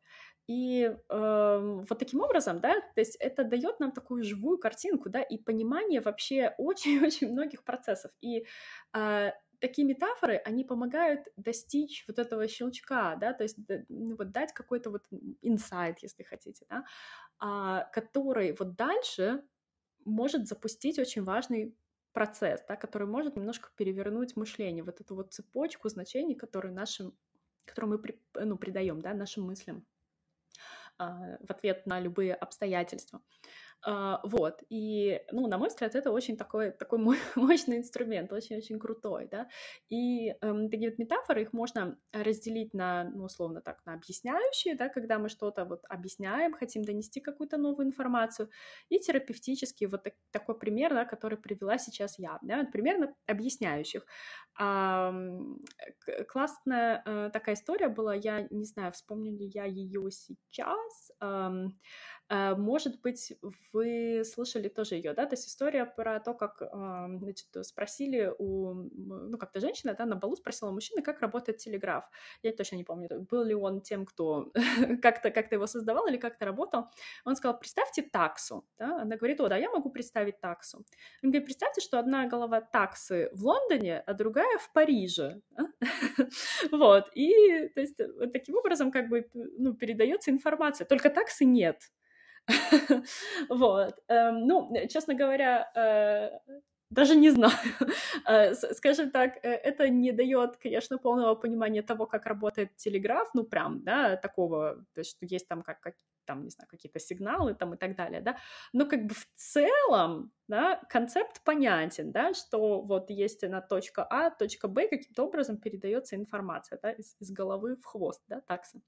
И 0.47 0.95
э, 1.09 1.85
вот 1.89 1.99
таким 1.99 2.21
образом, 2.21 2.61
да, 2.61 2.75
то 2.95 3.01
есть 3.01 3.17
это 3.17 3.45
дает 3.45 3.81
нам 3.81 3.93
такую 3.93 4.25
живую 4.25 4.59
картинку, 4.59 5.09
да, 5.09 5.23
и 5.23 5.39
понимание 5.39 6.03
вообще 6.03 6.55
очень-очень 6.59 7.33
многих 7.33 7.65
процессов. 7.65 8.11
И 8.21 8.45
э, 8.95 9.33
такие 9.65 9.87
метафоры, 9.87 10.37
они 10.45 10.63
помогают 10.63 11.29
достичь 11.37 12.05
вот 12.07 12.19
этого 12.19 12.47
щелчка, 12.49 13.17
да, 13.17 13.33
то 13.33 13.45
есть 13.45 13.57
ну, 13.89 14.15
вот 14.17 14.31
дать 14.31 14.53
какой-то 14.53 14.91
вот 14.91 15.07
инсайт, 15.41 16.01
если 16.03 16.23
хотите, 16.23 16.67
да, 16.69 16.85
а, 17.39 17.85
который 17.85 18.55
вот 18.59 18.77
дальше 18.77 19.43
может 20.05 20.47
запустить 20.47 20.99
очень 20.99 21.25
важный 21.25 21.75
процесс, 22.13 22.63
да, 22.69 22.77
который 22.77 23.09
может 23.09 23.37
немножко 23.37 23.71
перевернуть 23.75 24.37
мышление, 24.37 24.85
вот 24.85 25.01
эту 25.01 25.15
вот 25.15 25.33
цепочку 25.33 25.89
значений, 25.89 26.35
которую 26.35 26.75
нашим, 26.75 27.17
которую 27.65 27.93
мы 27.93 27.99
при, 27.99 28.21
ну, 28.35 28.59
придаем, 28.59 29.01
да, 29.01 29.15
нашим 29.15 29.45
мыслям 29.45 29.87
а, 30.99 31.39
в 31.41 31.51
ответ 31.51 31.87
на 31.87 32.01
любые 32.01 32.35
обстоятельства. 32.35 33.23
Uh, 33.87 34.19
вот, 34.23 34.63
и, 34.71 35.21
ну, 35.31 35.47
на 35.47 35.59
мой 35.59 35.69
взгляд, 35.69 35.95
это 35.95 36.11
очень 36.11 36.39
такой, 36.39 36.71
такой 36.71 36.99
мощный 37.37 37.77
инструмент, 37.77 38.33
очень-очень 38.33 38.79
крутой, 38.79 39.29
да, 39.31 39.47
и 39.91 40.31
эм, 40.41 40.71
такие 40.71 40.89
вот 40.91 40.99
метафоры, 40.99 41.43
их 41.43 41.53
можно 41.53 41.99
разделить 42.13 42.73
на, 42.73 43.05
ну, 43.05 43.25
условно 43.25 43.61
так, 43.61 43.85
на 43.85 43.93
объясняющие, 43.93 44.75
да, 44.75 44.89
когда 44.89 45.19
мы 45.19 45.29
что-то 45.29 45.67
вот 45.67 45.85
объясняем, 45.91 46.55
хотим 46.55 46.83
донести 46.83 47.21
какую-то 47.21 47.59
новую 47.59 47.87
информацию, 47.87 48.49
и 48.89 48.99
терапевтические, 48.99 49.89
вот 49.91 50.05
так, 50.05 50.15
такой 50.31 50.59
пример, 50.59 50.95
да, 50.95 51.05
который 51.05 51.37
привела 51.37 51.77
сейчас 51.77 52.19
я, 52.19 52.39
да, 52.43 52.65
примерно 52.65 53.15
объясняющих. 53.27 54.07
Um, 54.61 55.59
классная 56.29 57.03
uh, 57.07 57.31
такая 57.31 57.57
история 57.57 57.89
была, 57.89 58.15
я 58.15 58.47
не 58.51 58.65
знаю, 58.65 58.93
вспомню 58.93 59.33
ли 59.33 59.51
я 59.53 59.65
ее 59.65 60.11
сейчас, 60.13 61.11
uh, 61.21 61.67
может 62.31 63.01
быть, 63.01 63.33
вы 63.73 64.23
слышали 64.25 64.69
тоже 64.69 64.95
ее, 64.97 65.13
да, 65.13 65.27
то 65.27 65.35
есть 65.35 65.49
история 65.49 65.85
про 65.85 66.21
то, 66.21 66.35
как, 66.35 66.63
значит, 66.63 67.47
спросили 67.63 68.33
у, 68.39 68.75
ну, 68.75 69.39
как-то 69.39 69.61
женщина, 69.61 69.95
да, 69.95 70.07
на 70.07 70.17
балу 70.17 70.37
спросила 70.37 70.71
мужчины, 70.71 71.03
как 71.03 71.21
работает 71.21 71.59
телеграф. 71.59 72.05
Я 72.43 72.53
точно 72.53 72.77
не 72.77 72.85
помню, 72.85 73.09
был 73.31 73.45
ли 73.45 73.55
он 73.55 73.81
тем, 73.81 74.07
кто 74.07 74.53
как-то 75.03 75.31
как 75.31 75.53
его 75.53 75.67
создавал 75.67 76.07
или 76.07 76.17
как-то 76.17 76.45
работал. 76.45 76.87
Он 77.25 77.37
сказал, 77.37 77.59
представьте 77.59 78.03
таксу, 78.03 78.67
да, 78.79 79.03
она 79.03 79.17
говорит, 79.17 79.41
о, 79.41 79.49
да, 79.49 79.57
я 79.57 79.71
могу 79.71 79.91
представить 79.91 80.41
таксу. 80.41 80.79
Он 81.23 81.31
говорит, 81.31 81.45
представьте, 81.45 81.81
что 81.81 81.99
одна 81.99 82.27
голова 82.27 82.61
таксы 82.61 83.31
в 83.33 83.45
Лондоне, 83.45 84.01
а 84.01 84.15
другая 84.15 84.59
в 84.59 84.73
Париже. 84.73 85.41
вот, 86.73 87.11
и, 87.15 87.69
то 87.75 87.81
есть, 87.81 88.01
таким 88.33 88.57
образом, 88.57 88.91
как 88.91 89.09
бы, 89.09 89.29
ну, 89.33 89.75
передается 89.75 90.31
информация, 90.31 90.87
только 90.87 91.11
таксы 91.11 91.45
нет. 91.45 91.91
Вот. 93.49 93.95
Эм, 94.09 94.47
ну, 94.47 94.73
честно 94.89 95.15
говоря, 95.15 95.71
э, 95.75 96.31
даже 96.91 97.17
не 97.17 97.31
знаю. 97.31 97.53
Э, 98.27 98.55
скажем 98.55 99.11
так, 99.11 99.37
э, 99.45 99.49
это 99.51 99.89
не 99.89 100.13
дает, 100.13 100.57
конечно, 100.57 100.99
полного 100.99 101.35
понимания 101.35 101.83
того, 101.83 102.07
как 102.07 102.27
работает 102.27 102.77
телеграф, 102.77 103.29
ну, 103.35 103.45
прям, 103.45 103.83
да, 103.85 104.17
такого, 104.17 104.77
то 104.95 105.01
есть, 105.01 105.11
что 105.17 105.27
есть 105.27 105.49
там 105.49 105.63
как, 105.63 105.81
как 105.81 105.95
там, 106.25 106.45
не 106.45 106.51
знаю, 106.51 106.69
какие-то 106.69 106.99
сигналы 106.99 107.55
там 107.55 107.75
и 107.75 107.77
так 107.77 107.97
далее, 107.97 108.21
да, 108.21 108.37
но 108.73 108.87
как 108.87 109.07
бы 109.07 109.15
в 109.15 109.27
целом, 109.35 110.33
да, 110.49 110.81
концепт 110.89 111.43
понятен, 111.45 112.13
да, 112.13 112.35
что 112.35 112.83
вот 112.83 113.11
есть 113.11 113.45
она 113.45 113.61
точка 113.61 114.05
А, 114.05 114.31
точка 114.31 114.69
Б, 114.69 114.89
каким-то 114.89 115.25
образом 115.25 115.57
передается 115.57 116.17
информация, 116.17 116.79
да, 116.83 116.93
из, 116.93 117.17
из 117.21 117.31
головы 117.31 117.77
в 117.77 117.85
хвост, 117.85 118.23
да, 118.29 118.41
такса. 118.41 118.81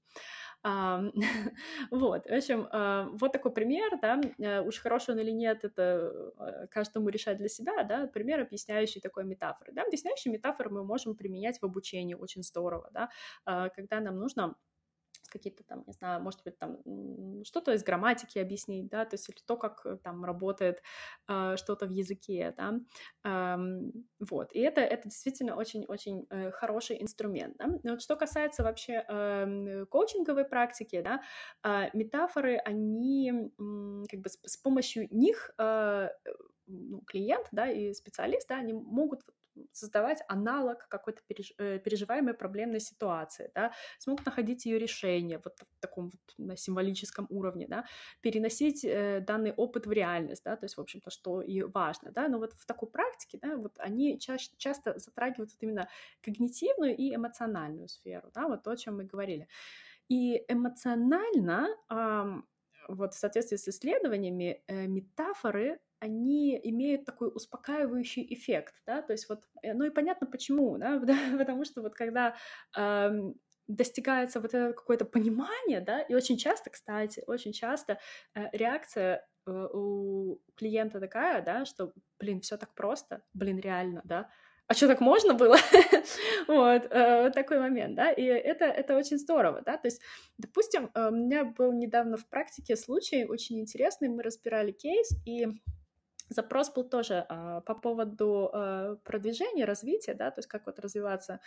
А, 0.63 1.01
вот, 1.91 2.25
в 2.25 2.31
общем, 2.31 2.67
а, 2.71 3.09
вот 3.13 3.31
такой 3.31 3.51
пример, 3.51 3.99
да, 4.01 4.19
э, 4.39 4.61
уж 4.61 4.79
хороший 4.79 5.13
он 5.13 5.19
или 5.19 5.31
нет, 5.31 5.63
это 5.63 6.33
э, 6.39 6.67
каждому 6.67 7.09
решать 7.09 7.37
для 7.37 7.49
себя, 7.49 7.83
да, 7.83 8.07
пример, 8.07 8.41
объясняющий 8.41 9.01
такой 9.01 9.23
метафоры, 9.23 9.71
да, 9.73 9.83
объясняющие 9.83 10.33
метафоры 10.33 10.69
мы 10.69 10.83
можем 10.83 11.15
применять 11.15 11.59
в 11.59 11.63
обучении 11.63 12.15
очень 12.15 12.43
здорово, 12.43 12.89
да, 12.93 13.09
а, 13.45 13.69
когда 13.69 13.99
нам 13.99 14.17
нужно 14.17 14.55
какие-то 15.29 15.63
там, 15.63 15.83
не 15.87 15.93
знаю, 15.93 16.21
может 16.21 16.43
быть, 16.43 16.57
там 16.57 16.77
что-то 17.43 17.73
из 17.73 17.83
грамматики 17.83 18.39
объяснить, 18.39 18.89
да, 18.89 19.05
то 19.05 19.15
есть 19.15 19.29
или 19.29 19.37
то, 19.45 19.57
как 19.57 19.85
э, 19.85 19.97
там 20.03 20.23
работает 20.25 20.81
э, 21.27 21.55
что-то 21.57 21.85
в 21.85 21.91
языке, 21.91 22.53
да, 22.57 22.79
э, 23.23 23.57
вот, 24.19 24.53
и 24.53 24.59
это, 24.59 24.81
это 24.81 25.09
действительно 25.09 25.55
очень-очень 25.55 26.27
э, 26.29 26.51
хороший 26.51 27.01
инструмент, 27.01 27.55
да. 27.57 27.67
Но 27.83 27.91
вот 27.91 28.01
что 28.01 28.15
касается 28.15 28.63
вообще 28.63 29.05
э, 29.07 29.85
коучинговой 29.89 30.45
практики, 30.45 31.01
да, 31.01 31.21
э, 31.63 31.89
метафоры, 31.93 32.57
они 32.57 33.31
э, 33.31 34.03
как 34.09 34.19
бы 34.21 34.29
с, 34.29 34.39
с 34.43 34.57
помощью 34.57 35.07
них 35.11 35.51
э, 35.57 36.09
ну, 36.67 37.01
клиент, 37.01 37.47
да, 37.51 37.69
и 37.69 37.93
специалист, 37.93 38.47
да, 38.47 38.57
они 38.57 38.73
могут 38.73 39.21
создавать 39.71 40.23
аналог 40.27 40.87
какой-то 40.89 41.21
переж... 41.27 41.53
Э, 41.57 41.79
переживаемой 41.79 42.33
проблемной 42.33 42.79
ситуации, 42.79 43.51
да, 43.55 43.73
смогут 43.99 44.25
находить 44.25 44.65
ее 44.65 44.79
решение 44.79 45.39
вот 45.43 45.59
в 45.59 45.79
таком 45.79 46.05
вот 46.09 46.21
на 46.37 46.57
символическом 46.57 47.27
уровне, 47.29 47.67
да, 47.67 47.85
переносить 48.21 48.83
э, 48.85 49.21
данный 49.21 49.51
опыт 49.53 49.85
в 49.87 49.91
реальность, 49.91 50.43
да, 50.43 50.55
то 50.55 50.65
есть, 50.65 50.77
в 50.77 50.81
общем-то, 50.81 51.09
что 51.09 51.41
и 51.41 51.61
важно, 51.63 52.11
да, 52.11 52.27
но 52.27 52.39
вот 52.39 52.53
в 52.53 52.65
такой 52.65 52.89
практике, 52.89 53.39
да, 53.41 53.55
вот 53.57 53.79
они 53.79 54.19
ча- 54.19 54.37
часто 54.57 54.97
затрагивают 54.99 55.51
вот 55.51 55.63
именно 55.63 55.89
когнитивную 56.21 56.95
и 56.95 57.15
эмоциональную 57.15 57.87
сферу, 57.87 58.29
да, 58.33 58.47
вот 58.47 58.63
то, 58.63 58.71
о 58.71 58.77
чем 58.77 58.97
мы 58.97 59.03
говорили. 59.05 59.47
И 60.09 60.43
эмоционально, 60.47 61.67
эм, 61.89 62.47
вот 62.87 63.13
в 63.13 63.17
соответствии 63.17 63.57
с 63.57 63.67
исследованиями, 63.67 64.63
э, 64.67 64.87
метафоры 64.87 65.79
они 65.99 66.59
имеют 66.63 67.05
такой 67.05 67.29
успокаивающий 67.33 68.25
эффект, 68.29 68.75
да, 68.85 69.01
то 69.01 69.13
есть 69.13 69.29
вот, 69.29 69.43
э, 69.63 69.73
ну 69.73 69.85
и 69.85 69.89
понятно 69.89 70.27
почему, 70.27 70.77
да, 70.77 71.01
потому 71.37 71.65
что 71.65 71.81
вот 71.81 71.95
когда 71.95 72.35
э, 72.77 73.11
достигается 73.67 74.39
вот 74.39 74.53
это 74.53 74.73
какое-то 74.73 75.05
понимание, 75.05 75.81
да, 75.81 76.01
и 76.01 76.15
очень 76.15 76.37
часто, 76.37 76.69
кстати, 76.69 77.23
очень 77.27 77.53
часто 77.53 77.99
э, 78.35 78.45
реакция 78.53 79.27
э, 79.45 79.67
у 79.73 80.39
клиента 80.55 80.99
такая, 80.99 81.41
да, 81.41 81.65
что, 81.65 81.93
блин, 82.19 82.41
все 82.41 82.57
так 82.57 82.73
просто, 82.73 83.23
блин, 83.33 83.59
реально, 83.59 84.01
да, 84.05 84.29
а 84.67 84.73
что, 84.73 84.87
так 84.87 84.99
можно 84.99 85.33
было? 85.33 85.55
вот, 86.47 86.87
э, 86.91 87.31
такой 87.31 87.57
момент, 87.59 87.95
да, 87.95 88.11
и 88.11 88.23
это, 88.23 88.65
это 88.65 88.97
очень 88.97 89.17
здорово, 89.17 89.61
да, 89.65 89.77
то 89.77 89.87
есть, 89.87 90.01
допустим, 90.37 90.91
э, 90.93 91.07
у 91.07 91.11
меня 91.11 91.45
был 91.45 91.71
недавно 91.71 92.17
в 92.17 92.27
практике 92.27 92.75
случай 92.75 93.25
очень 93.25 93.59
интересный, 93.59 94.09
мы 94.09 94.23
разбирали 94.23 94.71
кейс, 94.71 95.09
и 95.25 95.47
запрос 96.29 96.69
был 96.73 96.83
тоже 96.83 97.25
э, 97.29 97.61
по 97.65 97.75
поводу 97.75 98.49
э, 98.53 98.97
продвижения, 99.03 99.65
развития, 99.65 100.13
да, 100.13 100.31
то 100.31 100.39
есть 100.39 100.49
как 100.49 100.65
вот 100.65 100.79
развиваться 100.79 101.39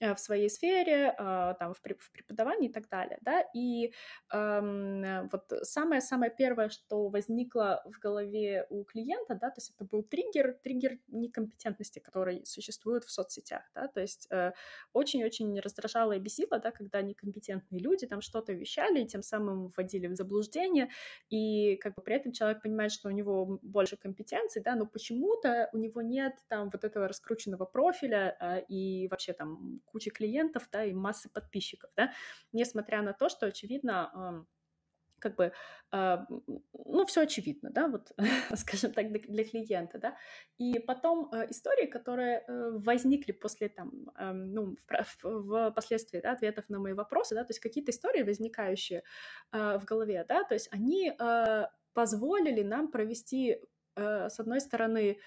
в 0.00 0.16
своей 0.16 0.48
сфере, 0.48 1.14
а, 1.18 1.54
там, 1.54 1.74
в 1.74 1.82
преподавании 1.82 2.68
и 2.68 2.72
так 2.72 2.88
далее, 2.88 3.18
да, 3.20 3.44
и 3.54 3.92
эм, 4.32 5.28
вот 5.30 5.52
самое-самое 5.62 6.32
первое, 6.36 6.68
что 6.68 7.08
возникло 7.08 7.82
в 7.84 7.98
голове 7.98 8.66
у 8.70 8.84
клиента, 8.84 9.34
да, 9.34 9.50
то 9.50 9.58
есть 9.58 9.72
это 9.74 9.84
был 9.84 10.02
триггер, 10.02 10.58
триггер 10.62 10.98
некомпетентности, 11.08 11.98
который 11.98 12.44
существует 12.46 13.04
в 13.04 13.10
соцсетях, 13.10 13.62
да, 13.74 13.88
то 13.88 14.00
есть 14.00 14.28
э, 14.30 14.52
очень-очень 14.92 15.58
раздражало 15.60 16.12
и 16.12 16.20
бесило, 16.20 16.58
да, 16.58 16.70
когда 16.70 17.02
некомпетентные 17.02 17.80
люди 17.80 18.06
там 18.06 18.20
что-то 18.20 18.52
вещали 18.52 19.02
и 19.02 19.06
тем 19.06 19.22
самым 19.22 19.72
вводили 19.76 20.06
в 20.06 20.14
заблуждение, 20.14 20.90
и 21.28 21.76
как 21.76 21.94
бы 21.94 22.02
при 22.02 22.16
этом 22.16 22.32
человек 22.32 22.62
понимает, 22.62 22.92
что 22.92 23.08
у 23.08 23.12
него 23.12 23.58
больше 23.62 23.96
компетенций, 23.96 24.62
да, 24.62 24.74
но 24.74 24.86
почему-то 24.86 25.68
у 25.72 25.78
него 25.78 26.02
нет 26.02 26.34
там 26.48 26.70
вот 26.70 26.84
этого 26.84 27.08
раскрученного 27.08 27.64
профиля 27.64 28.36
э, 28.40 28.62
и 28.68 29.08
вообще 29.08 29.32
там 29.32 29.80
кучи 29.90 30.10
клиентов, 30.10 30.68
да, 30.72 30.84
и 30.84 30.92
массы 30.92 31.28
подписчиков, 31.28 31.90
да, 31.96 32.12
несмотря 32.52 33.02
на 33.02 33.12
то, 33.12 33.28
что, 33.28 33.46
очевидно, 33.46 34.46
как 35.18 35.36
бы, 35.36 35.52
э, 35.92 36.18
ну, 36.28 37.06
все 37.06 37.22
очевидно, 37.22 37.70
да, 37.70 37.88
вот, 37.88 38.12
скажем 38.56 38.92
так, 38.92 39.10
для, 39.10 39.44
клиента, 39.44 39.98
да, 39.98 40.16
и 40.58 40.78
потом 40.78 41.30
э, 41.32 41.50
истории, 41.50 41.86
которые 41.86 42.44
э, 42.46 42.70
возникли 42.72 43.32
после, 43.32 43.68
там, 43.68 43.92
ну, 44.16 44.76
впоследствии, 44.86 46.20
да, 46.20 46.32
ответов 46.32 46.68
на 46.68 46.78
мои 46.78 46.92
вопросы, 46.92 47.34
да, 47.34 47.44
то 47.44 47.50
есть 47.50 47.60
какие-то 47.60 47.90
истории, 47.90 48.22
возникающие 48.22 49.02
э, 49.52 49.78
в 49.78 49.84
голове, 49.84 50.24
да, 50.28 50.44
то 50.44 50.54
есть 50.54 50.68
они 50.72 51.12
э, 51.18 51.66
позволили 51.92 52.62
нам 52.62 52.90
провести, 52.90 53.60
э, 53.96 54.28
с 54.28 54.40
одной 54.40 54.60
стороны, 54.60 55.18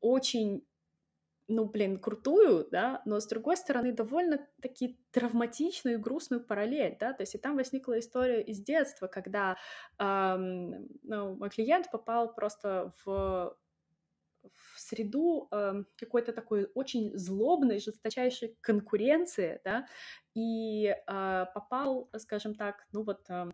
очень 0.00 0.66
ну, 1.48 1.66
блин, 1.66 1.98
крутую, 1.98 2.68
да, 2.70 3.02
но 3.04 3.20
с 3.20 3.26
другой 3.26 3.56
стороны 3.56 3.92
довольно-таки 3.92 4.98
травматичную 5.10 5.96
и 5.96 6.00
грустную 6.00 6.44
параллель, 6.44 6.96
да, 6.98 7.12
то 7.12 7.22
есть 7.22 7.34
и 7.34 7.38
там 7.38 7.56
возникла 7.56 7.98
история 7.98 8.42
из 8.42 8.60
детства, 8.60 9.06
когда 9.06 9.56
эм, 9.98 10.88
ну, 11.02 11.36
мой 11.36 11.50
клиент 11.50 11.90
попал 11.90 12.34
просто 12.34 12.92
в 13.04 13.56
в 14.52 14.78
среду 14.78 15.48
э, 15.50 15.84
какой-то 15.96 16.32
такой 16.32 16.70
очень 16.74 17.16
злобной, 17.16 17.78
жесточайшей 17.78 18.56
конкуренции, 18.60 19.60
да, 19.64 19.86
и 20.34 20.88
э, 20.88 21.46
попал, 21.54 22.10
скажем 22.18 22.54
так, 22.54 22.86
ну 22.92 23.04
вот 23.04 23.24
э, 23.30 23.50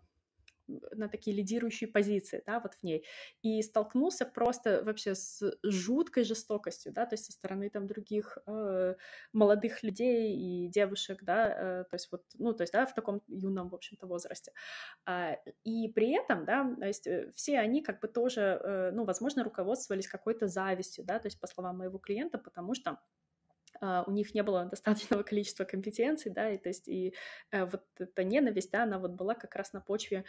на 0.91 1.09
такие 1.09 1.35
лидирующие 1.35 1.87
позиции, 1.87 2.43
да, 2.45 2.59
вот 2.59 2.75
в 2.75 2.83
ней, 2.83 3.05
и 3.41 3.61
столкнулся 3.61 4.25
просто 4.25 4.83
вообще 4.83 5.15
с 5.15 5.41
жуткой 5.63 6.23
жестокостью, 6.23 6.93
да, 6.93 7.05
то 7.05 7.13
есть 7.13 7.25
со 7.25 7.31
стороны 7.31 7.69
там 7.69 7.87
других 7.87 8.37
э, 8.47 8.95
молодых 9.33 9.83
людей 9.83 10.35
и 10.35 10.67
девушек, 10.67 11.23
да, 11.23 11.47
э, 11.47 11.83
то 11.89 11.95
есть 11.95 12.11
вот, 12.11 12.23
ну, 12.35 12.53
то 12.53 12.63
есть, 12.63 12.73
да, 12.73 12.85
в 12.85 12.93
таком 12.93 13.21
юном, 13.27 13.69
в 13.69 13.75
общем-то, 13.75 14.07
возрасте. 14.07 14.53
А, 15.05 15.37
и 15.63 15.87
при 15.89 16.11
этом, 16.11 16.45
да, 16.45 16.75
то 16.79 16.85
есть 16.87 17.07
э, 17.07 17.31
все 17.35 17.59
они 17.59 17.81
как 17.81 17.99
бы 17.99 18.07
тоже, 18.07 18.41
э, 18.41 18.91
ну, 18.93 19.03
возможно, 19.03 19.43
руководствовались 19.43 20.07
какой-то 20.07 20.47
завистью, 20.47 21.05
да, 21.05 21.19
то 21.19 21.27
есть 21.27 21.39
по 21.39 21.47
словам 21.47 21.77
моего 21.77 21.97
клиента, 21.97 22.37
потому 22.37 22.73
что 22.75 22.99
у 23.81 24.11
них 24.11 24.33
не 24.33 24.43
было 24.43 24.65
достаточного 24.71 25.23
количества 25.23 25.63
компетенций, 25.63 26.31
да, 26.31 26.51
и 26.51 26.57
то 26.57 26.69
есть 26.69 26.87
и 26.87 27.13
uh, 27.51 27.69
вот 27.69 27.83
эта 27.97 28.23
ненависть, 28.23 28.71
да, 28.71 28.83
она 28.83 28.99
вот 28.99 29.11
была 29.11 29.33
как 29.33 29.55
раз 29.55 29.73
на 29.73 29.81
почве 29.81 30.23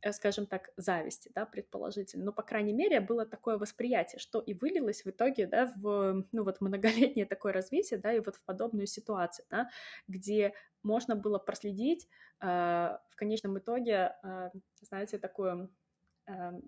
Э, 0.00 0.12
скажем 0.12 0.46
так, 0.46 0.70
зависти, 0.76 1.30
да, 1.34 1.44
предположительно. 1.44 2.24
Но, 2.26 2.32
по 2.32 2.42
крайней 2.42 2.72
мере, 2.72 3.00
было 3.00 3.26
такое 3.26 3.58
восприятие, 3.58 4.20
что 4.20 4.38
и 4.40 4.54
вылилось 4.54 5.04
в 5.04 5.10
итоге, 5.10 5.46
да, 5.46 5.72
в, 5.76 6.24
ну, 6.32 6.44
вот 6.44 6.60
многолетнее 6.60 7.26
такое 7.26 7.52
развитие, 7.52 7.98
да, 7.98 8.12
и 8.12 8.20
вот 8.20 8.36
в 8.36 8.42
подобную 8.44 8.86
ситуацию, 8.86 9.44
да, 9.50 9.68
где 10.06 10.54
можно 10.84 11.16
было 11.16 11.38
проследить 11.38 12.08
э, 12.40 12.46
в 12.46 13.16
конечном 13.16 13.58
итоге, 13.58 14.14
э, 14.22 14.50
знаете, 14.82 15.18
такую 15.18 15.68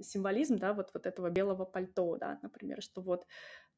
символизм, 0.03 0.57
да, 0.57 0.73
вот, 0.73 0.91
вот 0.95 1.07
этого 1.07 1.31
белого 1.31 1.65
пальто, 1.65 2.17
да, 2.17 2.39
например, 2.43 2.83
что 2.83 3.01
вот 3.01 3.27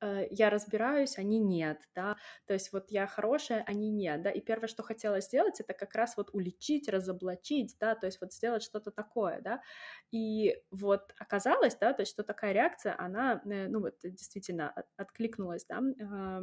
э, 0.01 0.27
я 0.31 0.51
разбираюсь, 0.51 1.19
они 1.19 1.39
нет, 1.39 1.83
да, 1.95 2.17
то 2.47 2.55
есть 2.55 2.73
вот 2.73 2.91
я 2.91 3.07
хорошая, 3.07 3.65
они 3.67 3.91
нет, 3.91 4.23
да, 4.23 4.31
и 4.31 4.41
первое, 4.41 4.69
что 4.69 4.83
хотела 4.83 5.21
сделать, 5.21 5.61
это 5.61 5.75
как 5.75 5.95
раз 5.95 6.17
вот 6.17 6.31
уличить, 6.33 6.89
разоблачить, 6.89 7.77
да, 7.81 7.95
то 7.95 8.07
есть 8.07 8.21
вот 8.21 8.33
сделать 8.33 8.63
что-то 8.63 8.91
такое, 8.91 9.41
да, 9.41 9.63
и 10.11 10.57
вот 10.71 11.15
оказалось, 11.19 11.77
да, 11.77 11.93
то 11.93 12.03
есть 12.03 12.13
что 12.13 12.23
такая 12.23 12.53
реакция, 12.53 12.95
она, 12.99 13.43
э, 13.45 13.69
ну 13.69 13.81
вот 13.81 13.97
действительно 14.03 14.75
откликнулась, 14.97 15.65
да, 15.67 15.81
э, 15.81 16.41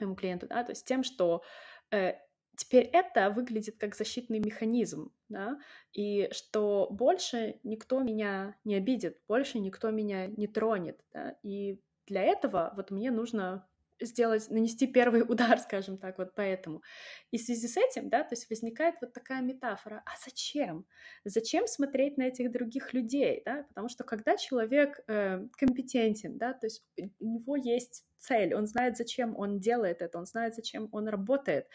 моему 0.00 0.14
клиенту, 0.16 0.46
да, 0.46 0.64
то 0.64 0.72
есть 0.72 0.86
тем, 0.86 1.04
что 1.04 1.42
э, 1.90 2.14
Теперь 2.56 2.84
это 2.92 3.30
выглядит 3.30 3.76
как 3.78 3.94
защитный 3.94 4.38
механизм, 4.38 5.12
да, 5.28 5.58
и 5.92 6.28
что 6.32 6.88
больше 6.90 7.60
никто 7.62 8.00
меня 8.00 8.56
не 8.64 8.76
обидит, 8.76 9.20
больше 9.28 9.58
никто 9.58 9.90
меня 9.90 10.26
не 10.26 10.46
тронет, 10.46 11.00
да, 11.12 11.36
и 11.42 11.80
для 12.06 12.22
этого 12.22 12.72
вот 12.76 12.90
мне 12.90 13.10
нужно 13.10 13.66
сделать, 14.00 14.50
нанести 14.50 14.86
первый 14.86 15.22
удар, 15.22 15.58
скажем 15.60 15.98
так, 15.98 16.18
вот 16.18 16.34
поэтому. 16.34 16.82
И 17.30 17.38
в 17.38 17.42
связи 17.42 17.68
с 17.68 17.76
этим, 17.76 18.08
да, 18.08 18.22
то 18.22 18.32
есть 18.32 18.48
возникает 18.50 18.96
вот 19.00 19.12
такая 19.12 19.42
метафора, 19.42 20.02
а 20.06 20.10
зачем? 20.24 20.86
Зачем 21.24 21.66
смотреть 21.66 22.16
на 22.18 22.24
этих 22.24 22.50
других 22.50 22.92
людей, 22.92 23.42
да, 23.44 23.64
потому 23.68 23.88
что 23.88 24.04
когда 24.04 24.36
человек 24.36 25.00
э, 25.06 25.46
компетентен, 25.56 26.38
да, 26.38 26.52
то 26.52 26.66
есть 26.66 26.84
у 27.20 27.26
него 27.26 27.56
есть 27.56 28.04
цель, 28.24 28.54
он 28.54 28.66
знает, 28.66 28.96
зачем 28.96 29.36
он 29.38 29.60
делает 29.60 30.02
это, 30.02 30.18
он 30.18 30.26
знает, 30.26 30.54
зачем 30.54 30.88
он 30.92 31.08
работает, 31.08 31.66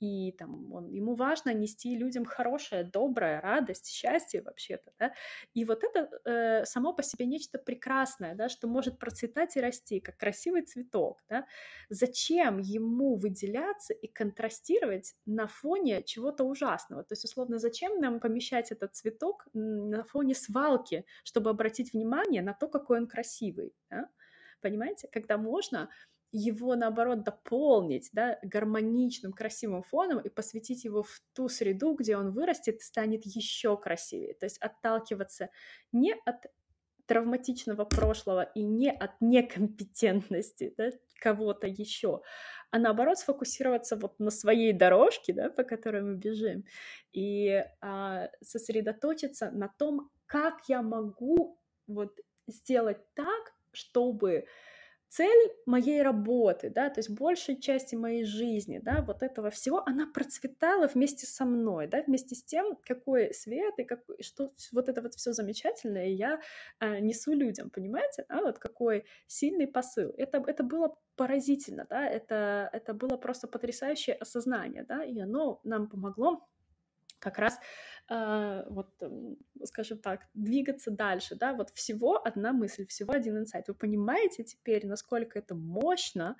и 0.00 0.32
там 0.32 0.72
он, 0.72 0.88
ему 0.88 1.14
важно 1.14 1.54
нести 1.54 1.96
людям 1.96 2.24
хорошее, 2.24 2.84
доброе, 2.84 3.40
радость, 3.40 3.86
счастье 3.86 4.42
вообще-то, 4.42 4.92
да, 4.98 5.14
и 5.54 5.64
вот 5.64 5.84
это 5.84 6.10
э, 6.24 6.64
само 6.64 6.92
по 6.92 7.02
себе 7.02 7.26
нечто 7.26 7.58
прекрасное, 7.58 8.34
да, 8.34 8.48
что 8.48 8.68
может 8.68 8.98
процветать 8.98 9.56
и 9.56 9.60
расти, 9.60 10.00
как 10.00 10.16
красивый 10.16 10.62
цветок, 10.62 11.20
да, 11.28 11.46
зачем 11.88 12.58
ему 12.58 13.16
выделяться 13.16 13.94
и 13.94 14.06
контрастировать 14.08 15.14
на 15.26 15.46
фоне 15.46 16.02
чего-то 16.02 16.44
ужасного, 16.44 17.04
то 17.04 17.12
есть, 17.12 17.24
условно, 17.24 17.58
зачем 17.58 18.00
нам 18.00 18.20
помещать 18.20 18.72
этот 18.72 18.94
цветок 18.94 19.46
на 19.54 20.04
фоне 20.04 20.34
свалки, 20.34 21.04
чтобы 21.24 21.50
обратить 21.50 21.92
внимание 21.92 22.42
на 22.42 22.52
то, 22.52 22.68
какой 22.68 22.98
он 22.98 23.06
красивый, 23.06 23.74
да? 23.90 24.08
Понимаете, 24.64 25.08
когда 25.12 25.36
можно 25.36 25.90
его, 26.32 26.74
наоборот, 26.74 27.22
дополнить, 27.22 28.08
да, 28.12 28.38
гармоничным, 28.42 29.32
красивым 29.32 29.82
фоном 29.82 30.18
и 30.18 30.28
посвятить 30.28 30.84
его 30.84 31.02
в 31.02 31.20
ту 31.34 31.48
среду, 31.48 31.94
где 31.94 32.16
он 32.16 32.32
вырастет 32.32 32.80
станет 32.80 33.24
еще 33.24 33.76
красивее. 33.76 34.34
То 34.34 34.46
есть 34.46 34.58
отталкиваться 34.58 35.50
не 35.92 36.14
от 36.24 36.46
травматичного 37.06 37.84
прошлого 37.84 38.42
и 38.42 38.62
не 38.62 38.90
от 38.90 39.12
некомпетентности 39.20 40.74
да, 40.78 40.90
кого-то 41.20 41.66
еще, 41.66 42.22
а 42.70 42.78
наоборот 42.78 43.18
сфокусироваться 43.18 43.96
вот 43.96 44.18
на 44.18 44.30
своей 44.30 44.72
дорожке, 44.72 45.34
да, 45.34 45.50
по 45.50 45.62
которой 45.62 46.02
мы 46.02 46.16
бежим, 46.16 46.64
и 47.12 47.64
а, 47.80 48.30
сосредоточиться 48.42 49.50
на 49.50 49.68
том, 49.78 50.10
как 50.26 50.68
я 50.68 50.82
могу 50.82 51.60
вот 51.86 52.18
сделать 52.48 52.98
так, 53.14 53.53
чтобы 53.74 54.46
цель 55.14 55.52
моей 55.66 56.02
работы, 56.02 56.70
да, 56.70 56.90
то 56.90 56.98
есть 56.98 57.10
большей 57.10 57.60
части 57.60 57.94
моей 57.94 58.24
жизни, 58.24 58.80
да, 58.82 59.00
вот 59.06 59.22
этого 59.22 59.50
всего, 59.50 59.82
она 59.86 60.06
процветала 60.12 60.88
вместе 60.88 61.24
со 61.26 61.44
мной, 61.44 61.86
да, 61.86 62.02
вместе 62.02 62.34
с 62.34 62.44
тем, 62.44 62.76
какой 62.84 63.32
свет 63.32 63.74
и 63.78 63.84
как, 63.84 64.00
что 64.20 64.52
вот 64.72 64.88
это 64.88 65.02
вот 65.02 65.14
все 65.14 65.32
замечательное 65.32 66.08
я 66.08 66.40
э, 66.80 66.98
несу 66.98 67.32
людям, 67.32 67.70
понимаете, 67.70 68.26
да, 68.28 68.40
вот 68.40 68.58
какой 68.58 69.04
сильный 69.28 69.68
посыл. 69.68 70.12
Это, 70.16 70.42
это 70.48 70.64
было 70.64 70.96
поразительно, 71.14 71.86
да, 71.88 72.08
это, 72.08 72.68
это 72.72 72.92
было 72.92 73.16
просто 73.16 73.46
потрясающее 73.46 74.16
осознание, 74.16 74.84
да, 74.84 75.04
и 75.04 75.20
оно 75.20 75.60
нам 75.62 75.88
помогло 75.88 76.44
как 77.24 77.38
раз 77.38 77.58
э, 78.10 78.64
вот, 78.68 78.90
скажем 79.64 79.98
так, 79.98 80.20
двигаться 80.34 80.90
дальше, 80.90 81.34
да, 81.34 81.54
вот 81.54 81.70
всего 81.70 82.24
одна 82.24 82.52
мысль, 82.52 82.86
всего 82.86 83.12
один 83.12 83.38
инсайт. 83.38 83.68
Вы 83.68 83.74
понимаете 83.74 84.44
теперь, 84.44 84.86
насколько 84.86 85.38
это 85.38 85.54
мощно 85.54 86.36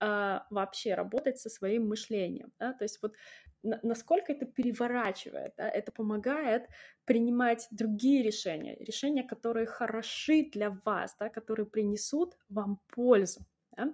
э, 0.00 0.40
вообще 0.50 0.94
работать 0.94 1.38
со 1.38 1.48
своим 1.48 1.88
мышлением, 1.88 2.52
да, 2.58 2.72
то 2.72 2.84
есть 2.84 3.00
вот 3.02 3.14
на, 3.62 3.80
насколько 3.82 4.32
это 4.32 4.44
переворачивает, 4.44 5.54
да, 5.56 5.68
это 5.68 5.92
помогает 5.92 6.68
принимать 7.04 7.66
другие 7.70 8.22
решения, 8.22 8.76
решения, 8.76 9.22
которые 9.24 9.66
хороши 9.66 10.50
для 10.52 10.70
вас, 10.84 11.16
да, 11.18 11.28
которые 11.28 11.66
принесут 11.66 12.36
вам 12.48 12.80
пользу, 12.88 13.40
да? 13.76 13.92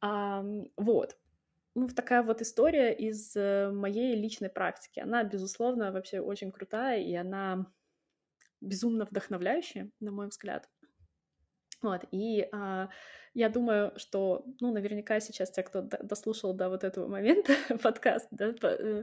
а, 0.00 0.44
вот 0.76 1.16
ну, 1.74 1.88
такая 1.88 2.22
вот 2.22 2.42
история 2.42 2.92
из 2.92 3.34
э, 3.36 3.70
моей 3.70 4.14
личной 4.14 4.50
практики. 4.50 5.00
Она, 5.00 5.24
безусловно, 5.24 5.92
вообще 5.92 6.20
очень 6.20 6.52
крутая, 6.52 7.00
и 7.00 7.14
она 7.14 7.66
безумно 8.60 9.04
вдохновляющая, 9.04 9.90
на 10.00 10.12
мой 10.12 10.28
взгляд. 10.28 10.68
Вот, 11.82 12.04
и 12.12 12.48
а, 12.52 12.90
я 13.34 13.48
думаю, 13.48 13.92
что, 13.96 14.44
ну, 14.60 14.72
наверняка 14.72 15.18
сейчас 15.18 15.50
те, 15.50 15.62
кто 15.62 15.82
дослушал 15.82 16.54
до 16.54 16.68
вот 16.68 16.84
этого 16.84 17.08
момента 17.08 17.54
подкаст, 17.82 18.28
да, 18.30 18.54
э, 18.62 19.02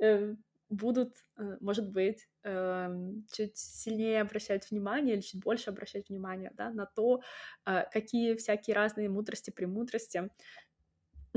э, 0.00 0.34
будут, 0.68 1.16
э, 1.38 1.56
может 1.60 1.90
быть, 1.90 2.28
э, 2.44 2.88
чуть 3.32 3.56
сильнее 3.56 4.20
обращать 4.20 4.70
внимание 4.70 5.14
или 5.14 5.22
чуть 5.22 5.40
больше 5.40 5.70
обращать 5.70 6.08
внимание, 6.10 6.52
да, 6.54 6.70
на 6.70 6.84
то, 6.86 7.22
э, 7.66 7.84
какие 7.90 8.36
всякие 8.36 8.76
разные 8.76 9.08
мудрости, 9.08 9.50
премудрости 9.50 10.30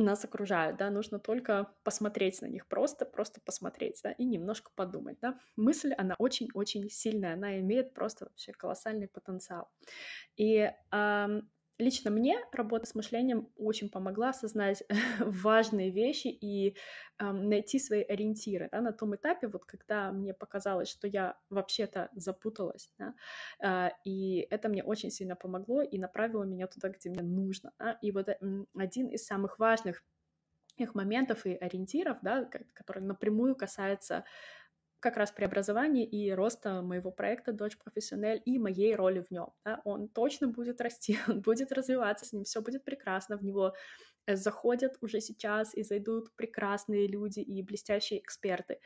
нас 0.02 0.26
окружают, 0.26 0.78
да, 0.78 0.90
нужно 0.90 1.20
только 1.20 1.76
посмотреть 1.84 2.42
на 2.42 2.48
них, 2.48 2.68
просто, 2.68 3.06
просто 3.06 3.42
посмотреть, 3.42 4.00
да, 4.04 4.12
и 4.12 4.26
немножко 4.26 4.72
подумать, 4.76 5.18
да. 5.22 5.40
Мысль, 5.56 5.94
она 5.94 6.16
очень-очень 6.18 6.90
сильная, 6.90 7.34
она 7.34 7.60
имеет 7.60 7.94
просто 7.94 8.26
вообще 8.26 8.54
колоссальный 8.54 9.08
потенциал. 9.08 9.70
И 10.38 10.72
эм, 10.92 11.52
Лично 11.84 12.12
мне 12.12 12.40
работа 12.54 12.86
с 12.86 12.96
мышлением 12.96 13.50
очень 13.58 13.90
помогла 13.90 14.30
осознать 14.30 14.84
важные 15.20 15.92
вещи 15.92 16.28
и 16.28 16.78
э, 17.20 17.32
найти 17.32 17.78
свои 17.78 18.04
ориентиры 18.04 18.70
да, 18.72 18.80
на 18.80 18.94
том 18.94 19.14
этапе, 19.16 19.48
вот 19.48 19.66
когда 19.66 20.14
мне 20.14 20.34
показалось, 20.34 20.88
что 20.88 21.08
я 21.08 21.38
вообще-то 21.50 22.10
запуталась, 22.14 22.90
да, 22.98 23.16
э, 23.60 23.90
и 24.06 24.48
это 24.50 24.70
мне 24.70 24.82
очень 24.82 25.12
сильно 25.12 25.36
помогло 25.36 25.82
и 25.82 25.98
направило 25.98 26.44
меня 26.44 26.68
туда, 26.68 26.88
где 26.88 27.10
мне 27.10 27.22
нужно. 27.22 27.74
Да, 27.78 27.98
и 28.02 28.12
вот 28.12 28.30
э, 28.30 28.38
один 28.78 29.08
из 29.08 29.26
самых 29.26 29.60
важных 29.60 30.06
их 30.78 30.96
моментов 30.96 31.46
и 31.46 31.54
ориентиров, 31.54 32.18
да, 32.22 32.50
который 32.74 33.04
напрямую 33.04 33.58
касается 33.58 34.24
как 35.04 35.18
раз 35.18 35.32
преобразования 35.32 36.06
и 36.06 36.32
роста 36.32 36.82
моего 36.82 37.12
проекта 37.12 37.52
«Дочь 37.52 37.78
профессиональ» 37.78 38.42
и 38.46 38.58
моей 38.58 38.96
роли 38.96 39.20
в 39.20 39.32
нем. 39.32 39.52
Да? 39.66 39.82
Он 39.84 40.08
точно 40.08 40.48
будет 40.48 40.80
расти, 40.80 41.20
он 41.28 41.42
будет 41.42 41.74
развиваться, 41.74 42.26
с 42.26 42.32
ним 42.32 42.46
все 42.46 42.62
будет 42.62 42.86
прекрасно, 42.86 43.38
в 43.38 43.44
него 43.44 43.76
э, 44.26 44.36
заходят 44.38 44.98
уже 45.02 45.20
сейчас 45.20 45.76
и 45.76 45.84
зайдут 45.84 46.34
прекрасные 46.36 47.08
люди 47.08 47.42
и 47.42 47.62
блестящие 47.62 48.20
эксперты. 48.22 48.80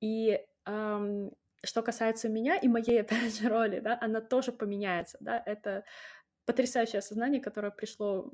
И 0.00 0.40
эм, 0.66 1.30
что 1.64 1.82
касается 1.82 2.28
меня 2.28 2.56
и 2.56 2.66
моей, 2.66 3.00
опять 3.02 3.38
же, 3.38 3.48
роли, 3.48 3.78
да, 3.78 3.96
она 4.00 4.20
тоже 4.20 4.50
поменяется, 4.50 5.16
да, 5.20 5.40
это 5.46 5.84
потрясающее 6.44 6.98
осознание, 6.98 7.40
которое 7.40 7.70
пришло 7.70 8.32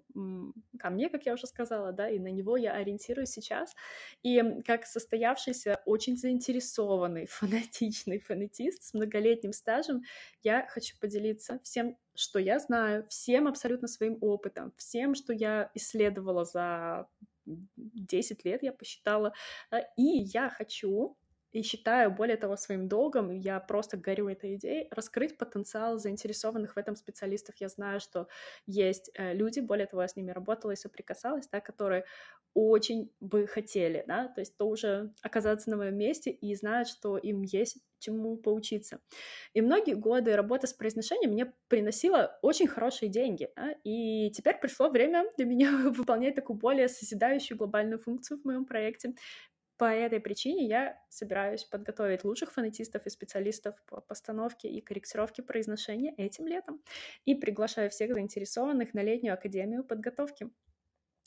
ко 0.79 0.91
мне, 0.91 1.09
как 1.09 1.27
я 1.27 1.35
уже 1.35 1.47
сказала, 1.47 1.93
да, 1.93 2.09
и 2.09 2.19
на 2.19 2.29
него 2.29 2.57
я 2.57 2.73
ориентируюсь 2.73 3.31
сейчас. 3.31 3.75
И 4.23 4.43
как 4.67 4.87
состоявшийся, 4.87 5.81
очень 5.85 6.17
заинтересованный, 6.17 7.27
фанатичный 7.31 8.19
фонетист 8.19 8.83
с 8.83 8.95
многолетним 8.95 9.53
стажем, 9.53 10.03
я 10.43 10.67
хочу 10.69 10.97
поделиться 10.99 11.61
всем, 11.63 11.97
что 12.15 12.39
я 12.39 12.59
знаю, 12.59 13.07
всем 13.09 13.47
абсолютно 13.47 13.89
своим 13.89 14.19
опытом, 14.21 14.73
всем, 14.77 15.15
что 15.15 15.33
я 15.33 15.71
исследовала 15.75 16.45
за 16.45 17.09
10 17.47 18.45
лет, 18.45 18.63
я 18.63 18.73
посчитала, 18.73 19.33
и 19.97 20.03
я 20.03 20.51
хочу 20.51 21.17
и 21.53 21.63
считаю, 21.63 22.11
более 22.11 22.37
того, 22.37 22.57
своим 22.57 22.89
долгом, 22.89 23.31
я 23.31 23.61
просто 23.61 23.97
горю 23.97 24.29
этой 24.29 24.57
идеей, 24.57 24.89
раскрыть 24.91 25.39
потенциал 25.39 25.99
заинтересованных 25.99 26.75
в 26.75 26.79
этом 26.79 26.97
специалистов. 26.97 27.55
Я 27.59 27.69
знаю, 27.69 28.01
что 28.01 28.29
есть 28.67 29.11
э, 29.15 29.35
люди, 29.35 29.61
более 29.61 29.87
того, 29.87 30.03
я 30.03 30.09
с 30.09 30.17
ними 30.17 30.31
работала 30.31 30.73
и 30.73 30.77
соприкасалась, 30.77 31.49
да, 31.49 31.61
которые 31.61 32.05
очень 32.55 33.13
бы 33.21 33.47
хотели, 33.47 34.05
да, 34.07 34.29
то 34.29 34.41
есть 34.41 34.57
тоже 34.57 35.13
оказаться 35.23 35.71
на 35.71 35.77
моем 35.77 35.97
месте 35.97 36.31
и 36.31 36.55
знают, 36.55 36.89
что 36.89 37.17
им 37.17 37.43
есть 37.43 37.79
чему 38.01 38.37
поучиться. 38.37 39.01
И 39.55 39.61
многие 39.61 39.95
годы 39.95 40.35
работа 40.35 40.67
с 40.67 40.73
произношением 40.73 41.33
мне 41.33 41.53
приносила 41.69 42.39
очень 42.43 42.67
хорошие 42.67 43.09
деньги, 43.09 43.49
да, 43.57 43.75
и 43.85 44.31
теперь 44.31 44.59
пришло 44.59 44.89
время 44.89 45.25
для 45.37 45.47
меня 45.47 45.71
выполнять 45.93 46.35
такую 46.35 46.59
более 46.59 46.89
созидающую 46.89 47.57
глобальную 47.57 47.99
функцию 47.99 48.41
в 48.41 48.45
моем 48.45 48.65
проекте, 48.65 49.15
по 49.79 49.85
этой 49.85 50.19
причине 50.19 50.67
я 50.67 51.01
собираюсь 51.09 51.65
подготовить 51.65 52.25
лучших 52.25 52.53
фонетистов 52.53 53.07
и 53.07 53.11
специалистов 53.11 53.81
по 53.87 54.01
постановке 54.01 54.69
и 54.69 54.81
корректировке 54.81 55.43
произношения 55.43 56.13
этим 56.17 56.49
летом 56.49 56.83
и 57.25 57.37
приглашаю 57.37 57.89
всех 57.89 58.13
заинтересованных 58.13 58.93
на 58.93 59.03
летнюю 59.03 59.35
академию 59.35 59.85
подготовки. 59.85 60.51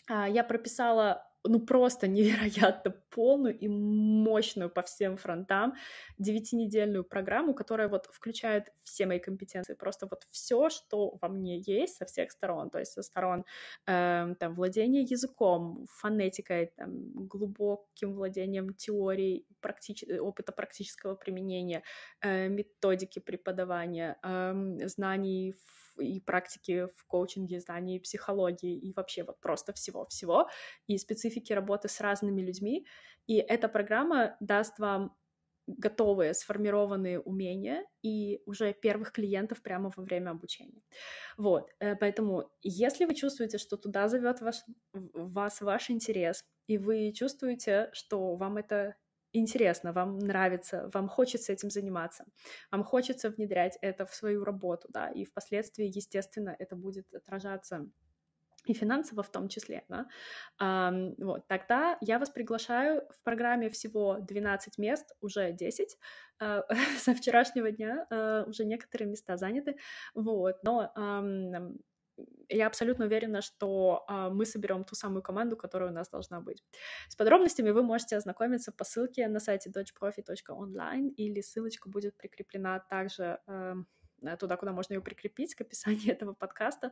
А, 0.09 0.27
я 0.27 0.43
прописала 0.43 1.30
ну, 1.43 1.59
просто 1.59 2.07
невероятно 2.07 2.91
полную 3.09 3.57
и 3.57 3.67
мощную 3.67 4.69
по 4.69 4.81
всем 4.81 5.17
фронтам 5.17 5.73
девятинедельную 6.17 7.03
программу, 7.03 7.53
которая 7.53 7.87
вот 7.87 8.07
включает 8.11 8.71
все 8.83 9.05
мои 9.05 9.19
компетенции, 9.19 9.73
просто 9.73 10.07
вот 10.09 10.27
все, 10.29 10.69
что 10.69 11.17
во 11.21 11.27
мне 11.27 11.59
есть 11.59 11.97
со 11.97 12.05
всех 12.05 12.31
сторон, 12.31 12.69
то 12.69 12.79
есть 12.79 12.93
со 12.93 13.01
сторон 13.01 13.45
э, 13.87 14.35
там, 14.39 14.55
владения 14.55 15.01
языком, 15.01 15.85
фонетикой, 15.89 16.71
там, 16.77 17.27
глубоким 17.27 18.13
владением 18.13 18.73
теорией, 18.73 19.45
практич... 19.61 20.03
опыта 20.19 20.51
практического 20.51 21.15
применения, 21.15 21.83
э, 22.21 22.47
методики 22.47 23.19
преподавания, 23.19 24.17
э, 24.23 24.87
знаний 24.87 25.53
и 25.99 26.19
практики 26.19 26.87
в 26.95 27.05
коучинге, 27.05 27.59
знаний 27.59 27.99
психологии 27.99 28.77
и 28.77 28.93
вообще 28.93 29.23
вот 29.23 29.39
просто 29.39 29.73
всего-всего, 29.73 30.49
и 30.87 30.97
специфики 30.97 31.30
работы 31.53 31.87
с 31.87 32.01
разными 32.01 32.41
людьми. 32.41 32.85
И 33.27 33.37
эта 33.37 33.69
программа 33.69 34.35
даст 34.39 34.79
вам 34.79 35.15
готовые, 35.67 36.33
сформированные 36.33 37.19
умения 37.19 37.85
и 38.01 38.41
уже 38.45 38.73
первых 38.73 39.11
клиентов 39.11 39.61
прямо 39.61 39.91
во 39.95 40.03
время 40.03 40.31
обучения. 40.31 40.81
Вот, 41.37 41.69
э, 41.79 41.95
поэтому 41.95 42.51
если 42.61 43.05
вы 43.05 43.15
чувствуете, 43.15 43.57
что 43.57 43.77
туда 43.77 44.07
зовет 44.07 44.41
ваш, 44.41 44.63
вас 44.93 45.61
ваш 45.61 45.89
интерес, 45.89 46.43
и 46.67 46.77
вы 46.77 47.13
чувствуете, 47.13 47.89
что 47.93 48.35
вам 48.35 48.57
это 48.57 48.95
интересно, 49.33 49.93
вам 49.93 50.19
нравится, 50.19 50.89
вам 50.93 51.07
хочется 51.07 51.53
этим 51.53 51.69
заниматься, 51.69 52.25
вам 52.71 52.83
хочется 52.83 53.29
внедрять 53.29 53.77
это 53.81 54.05
в 54.05 54.13
свою 54.13 54.43
работу, 54.43 54.87
да, 54.89 55.09
и 55.09 55.23
впоследствии, 55.23 55.85
естественно, 55.85 56.55
это 56.59 56.75
будет 56.75 57.13
отражаться 57.13 57.89
и 58.65 58.73
финансово 58.73 59.23
в 59.23 59.31
том 59.31 59.47
числе, 59.47 59.83
да, 59.89 60.07
а, 60.59 60.93
вот, 61.17 61.47
тогда 61.47 61.97
я 62.01 62.19
вас 62.19 62.29
приглашаю 62.29 63.03
в 63.09 63.23
программе 63.23 63.69
всего 63.69 64.17
12 64.19 64.77
мест, 64.77 65.15
уже 65.21 65.51
10, 65.51 65.97
а, 66.39 66.63
со 66.97 67.13
вчерашнего 67.13 67.71
дня 67.71 68.05
а, 68.09 68.43
уже 68.47 68.65
некоторые 68.65 69.09
места 69.09 69.37
заняты, 69.37 69.77
вот, 70.13 70.63
но 70.63 70.91
а, 70.95 71.23
я 72.49 72.67
абсолютно 72.67 73.05
уверена, 73.05 73.41
что 73.41 74.03
а, 74.07 74.29
мы 74.29 74.45
соберем 74.45 74.83
ту 74.83 74.95
самую 74.95 75.21
команду, 75.21 75.55
которая 75.57 75.89
у 75.89 75.93
нас 75.93 76.09
должна 76.09 76.41
быть. 76.41 76.63
С 77.07 77.15
подробностями 77.15 77.71
вы 77.71 77.83
можете 77.83 78.17
ознакомиться 78.17 78.71
по 78.71 78.83
ссылке 78.83 79.27
на 79.27 79.39
сайте 79.39 79.69
dodgeprofi.online 79.71 81.09
или 81.09 81.41
ссылочка 81.41 81.89
будет 81.89 82.17
прикреплена 82.17 82.79
также 82.79 83.39
Э, 83.47 83.75
туда, 84.39 84.57
куда 84.57 84.71
можно 84.71 84.93
ее 84.93 85.01
прикрепить 85.01 85.55
к 85.55 85.61
описанию 85.61 86.11
этого 86.13 86.33
подкаста. 86.33 86.91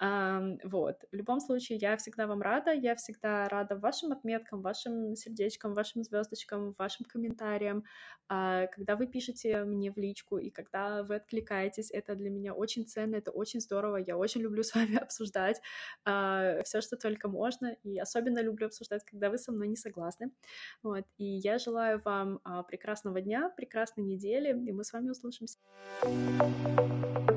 Вот. 0.00 0.96
В 1.10 1.14
любом 1.14 1.40
случае, 1.40 1.78
я 1.78 1.96
всегда 1.96 2.26
вам 2.26 2.42
рада, 2.42 2.72
я 2.72 2.94
всегда 2.94 3.48
рада 3.48 3.76
вашим 3.76 4.12
отметкам, 4.12 4.62
вашим 4.62 5.14
сердечкам, 5.14 5.74
вашим 5.74 6.02
звездочкам, 6.02 6.74
вашим 6.78 7.06
комментариям. 7.06 7.84
А, 8.28 8.66
когда 8.68 8.96
вы 8.96 9.06
пишете 9.06 9.64
мне 9.64 9.92
в 9.92 9.98
личку 9.98 10.38
и 10.38 10.50
когда 10.50 11.02
вы 11.02 11.16
откликаетесь, 11.16 11.90
это 11.90 12.14
для 12.14 12.30
меня 12.30 12.54
очень 12.54 12.86
ценно, 12.86 13.16
это 13.16 13.30
очень 13.30 13.60
здорово, 13.60 13.96
я 13.96 14.16
очень 14.16 14.40
люблю 14.40 14.62
с 14.64 14.74
вами 14.74 14.96
обсуждать 14.96 15.60
а, 16.04 16.62
все, 16.64 16.80
что 16.80 16.96
только 16.96 17.28
можно, 17.28 17.76
и 17.82 17.98
особенно 17.98 18.40
люблю 18.40 18.66
обсуждать, 18.66 19.04
когда 19.04 19.30
вы 19.30 19.38
со 19.38 19.52
мной 19.52 19.68
не 19.68 19.76
согласны. 19.76 20.30
Вот. 20.82 21.04
И 21.18 21.24
я 21.24 21.58
желаю 21.58 22.00
вам 22.04 22.40
а, 22.44 22.62
прекрасного 22.62 23.20
дня, 23.20 23.50
прекрасной 23.50 24.04
недели, 24.04 24.50
и 24.50 24.72
мы 24.72 24.84
с 24.84 24.92
вами 24.92 25.10
услышимся. 25.10 25.58
Thank 26.02 26.58
you 26.58 26.63
Thank 26.64 27.28
you. 27.30 27.33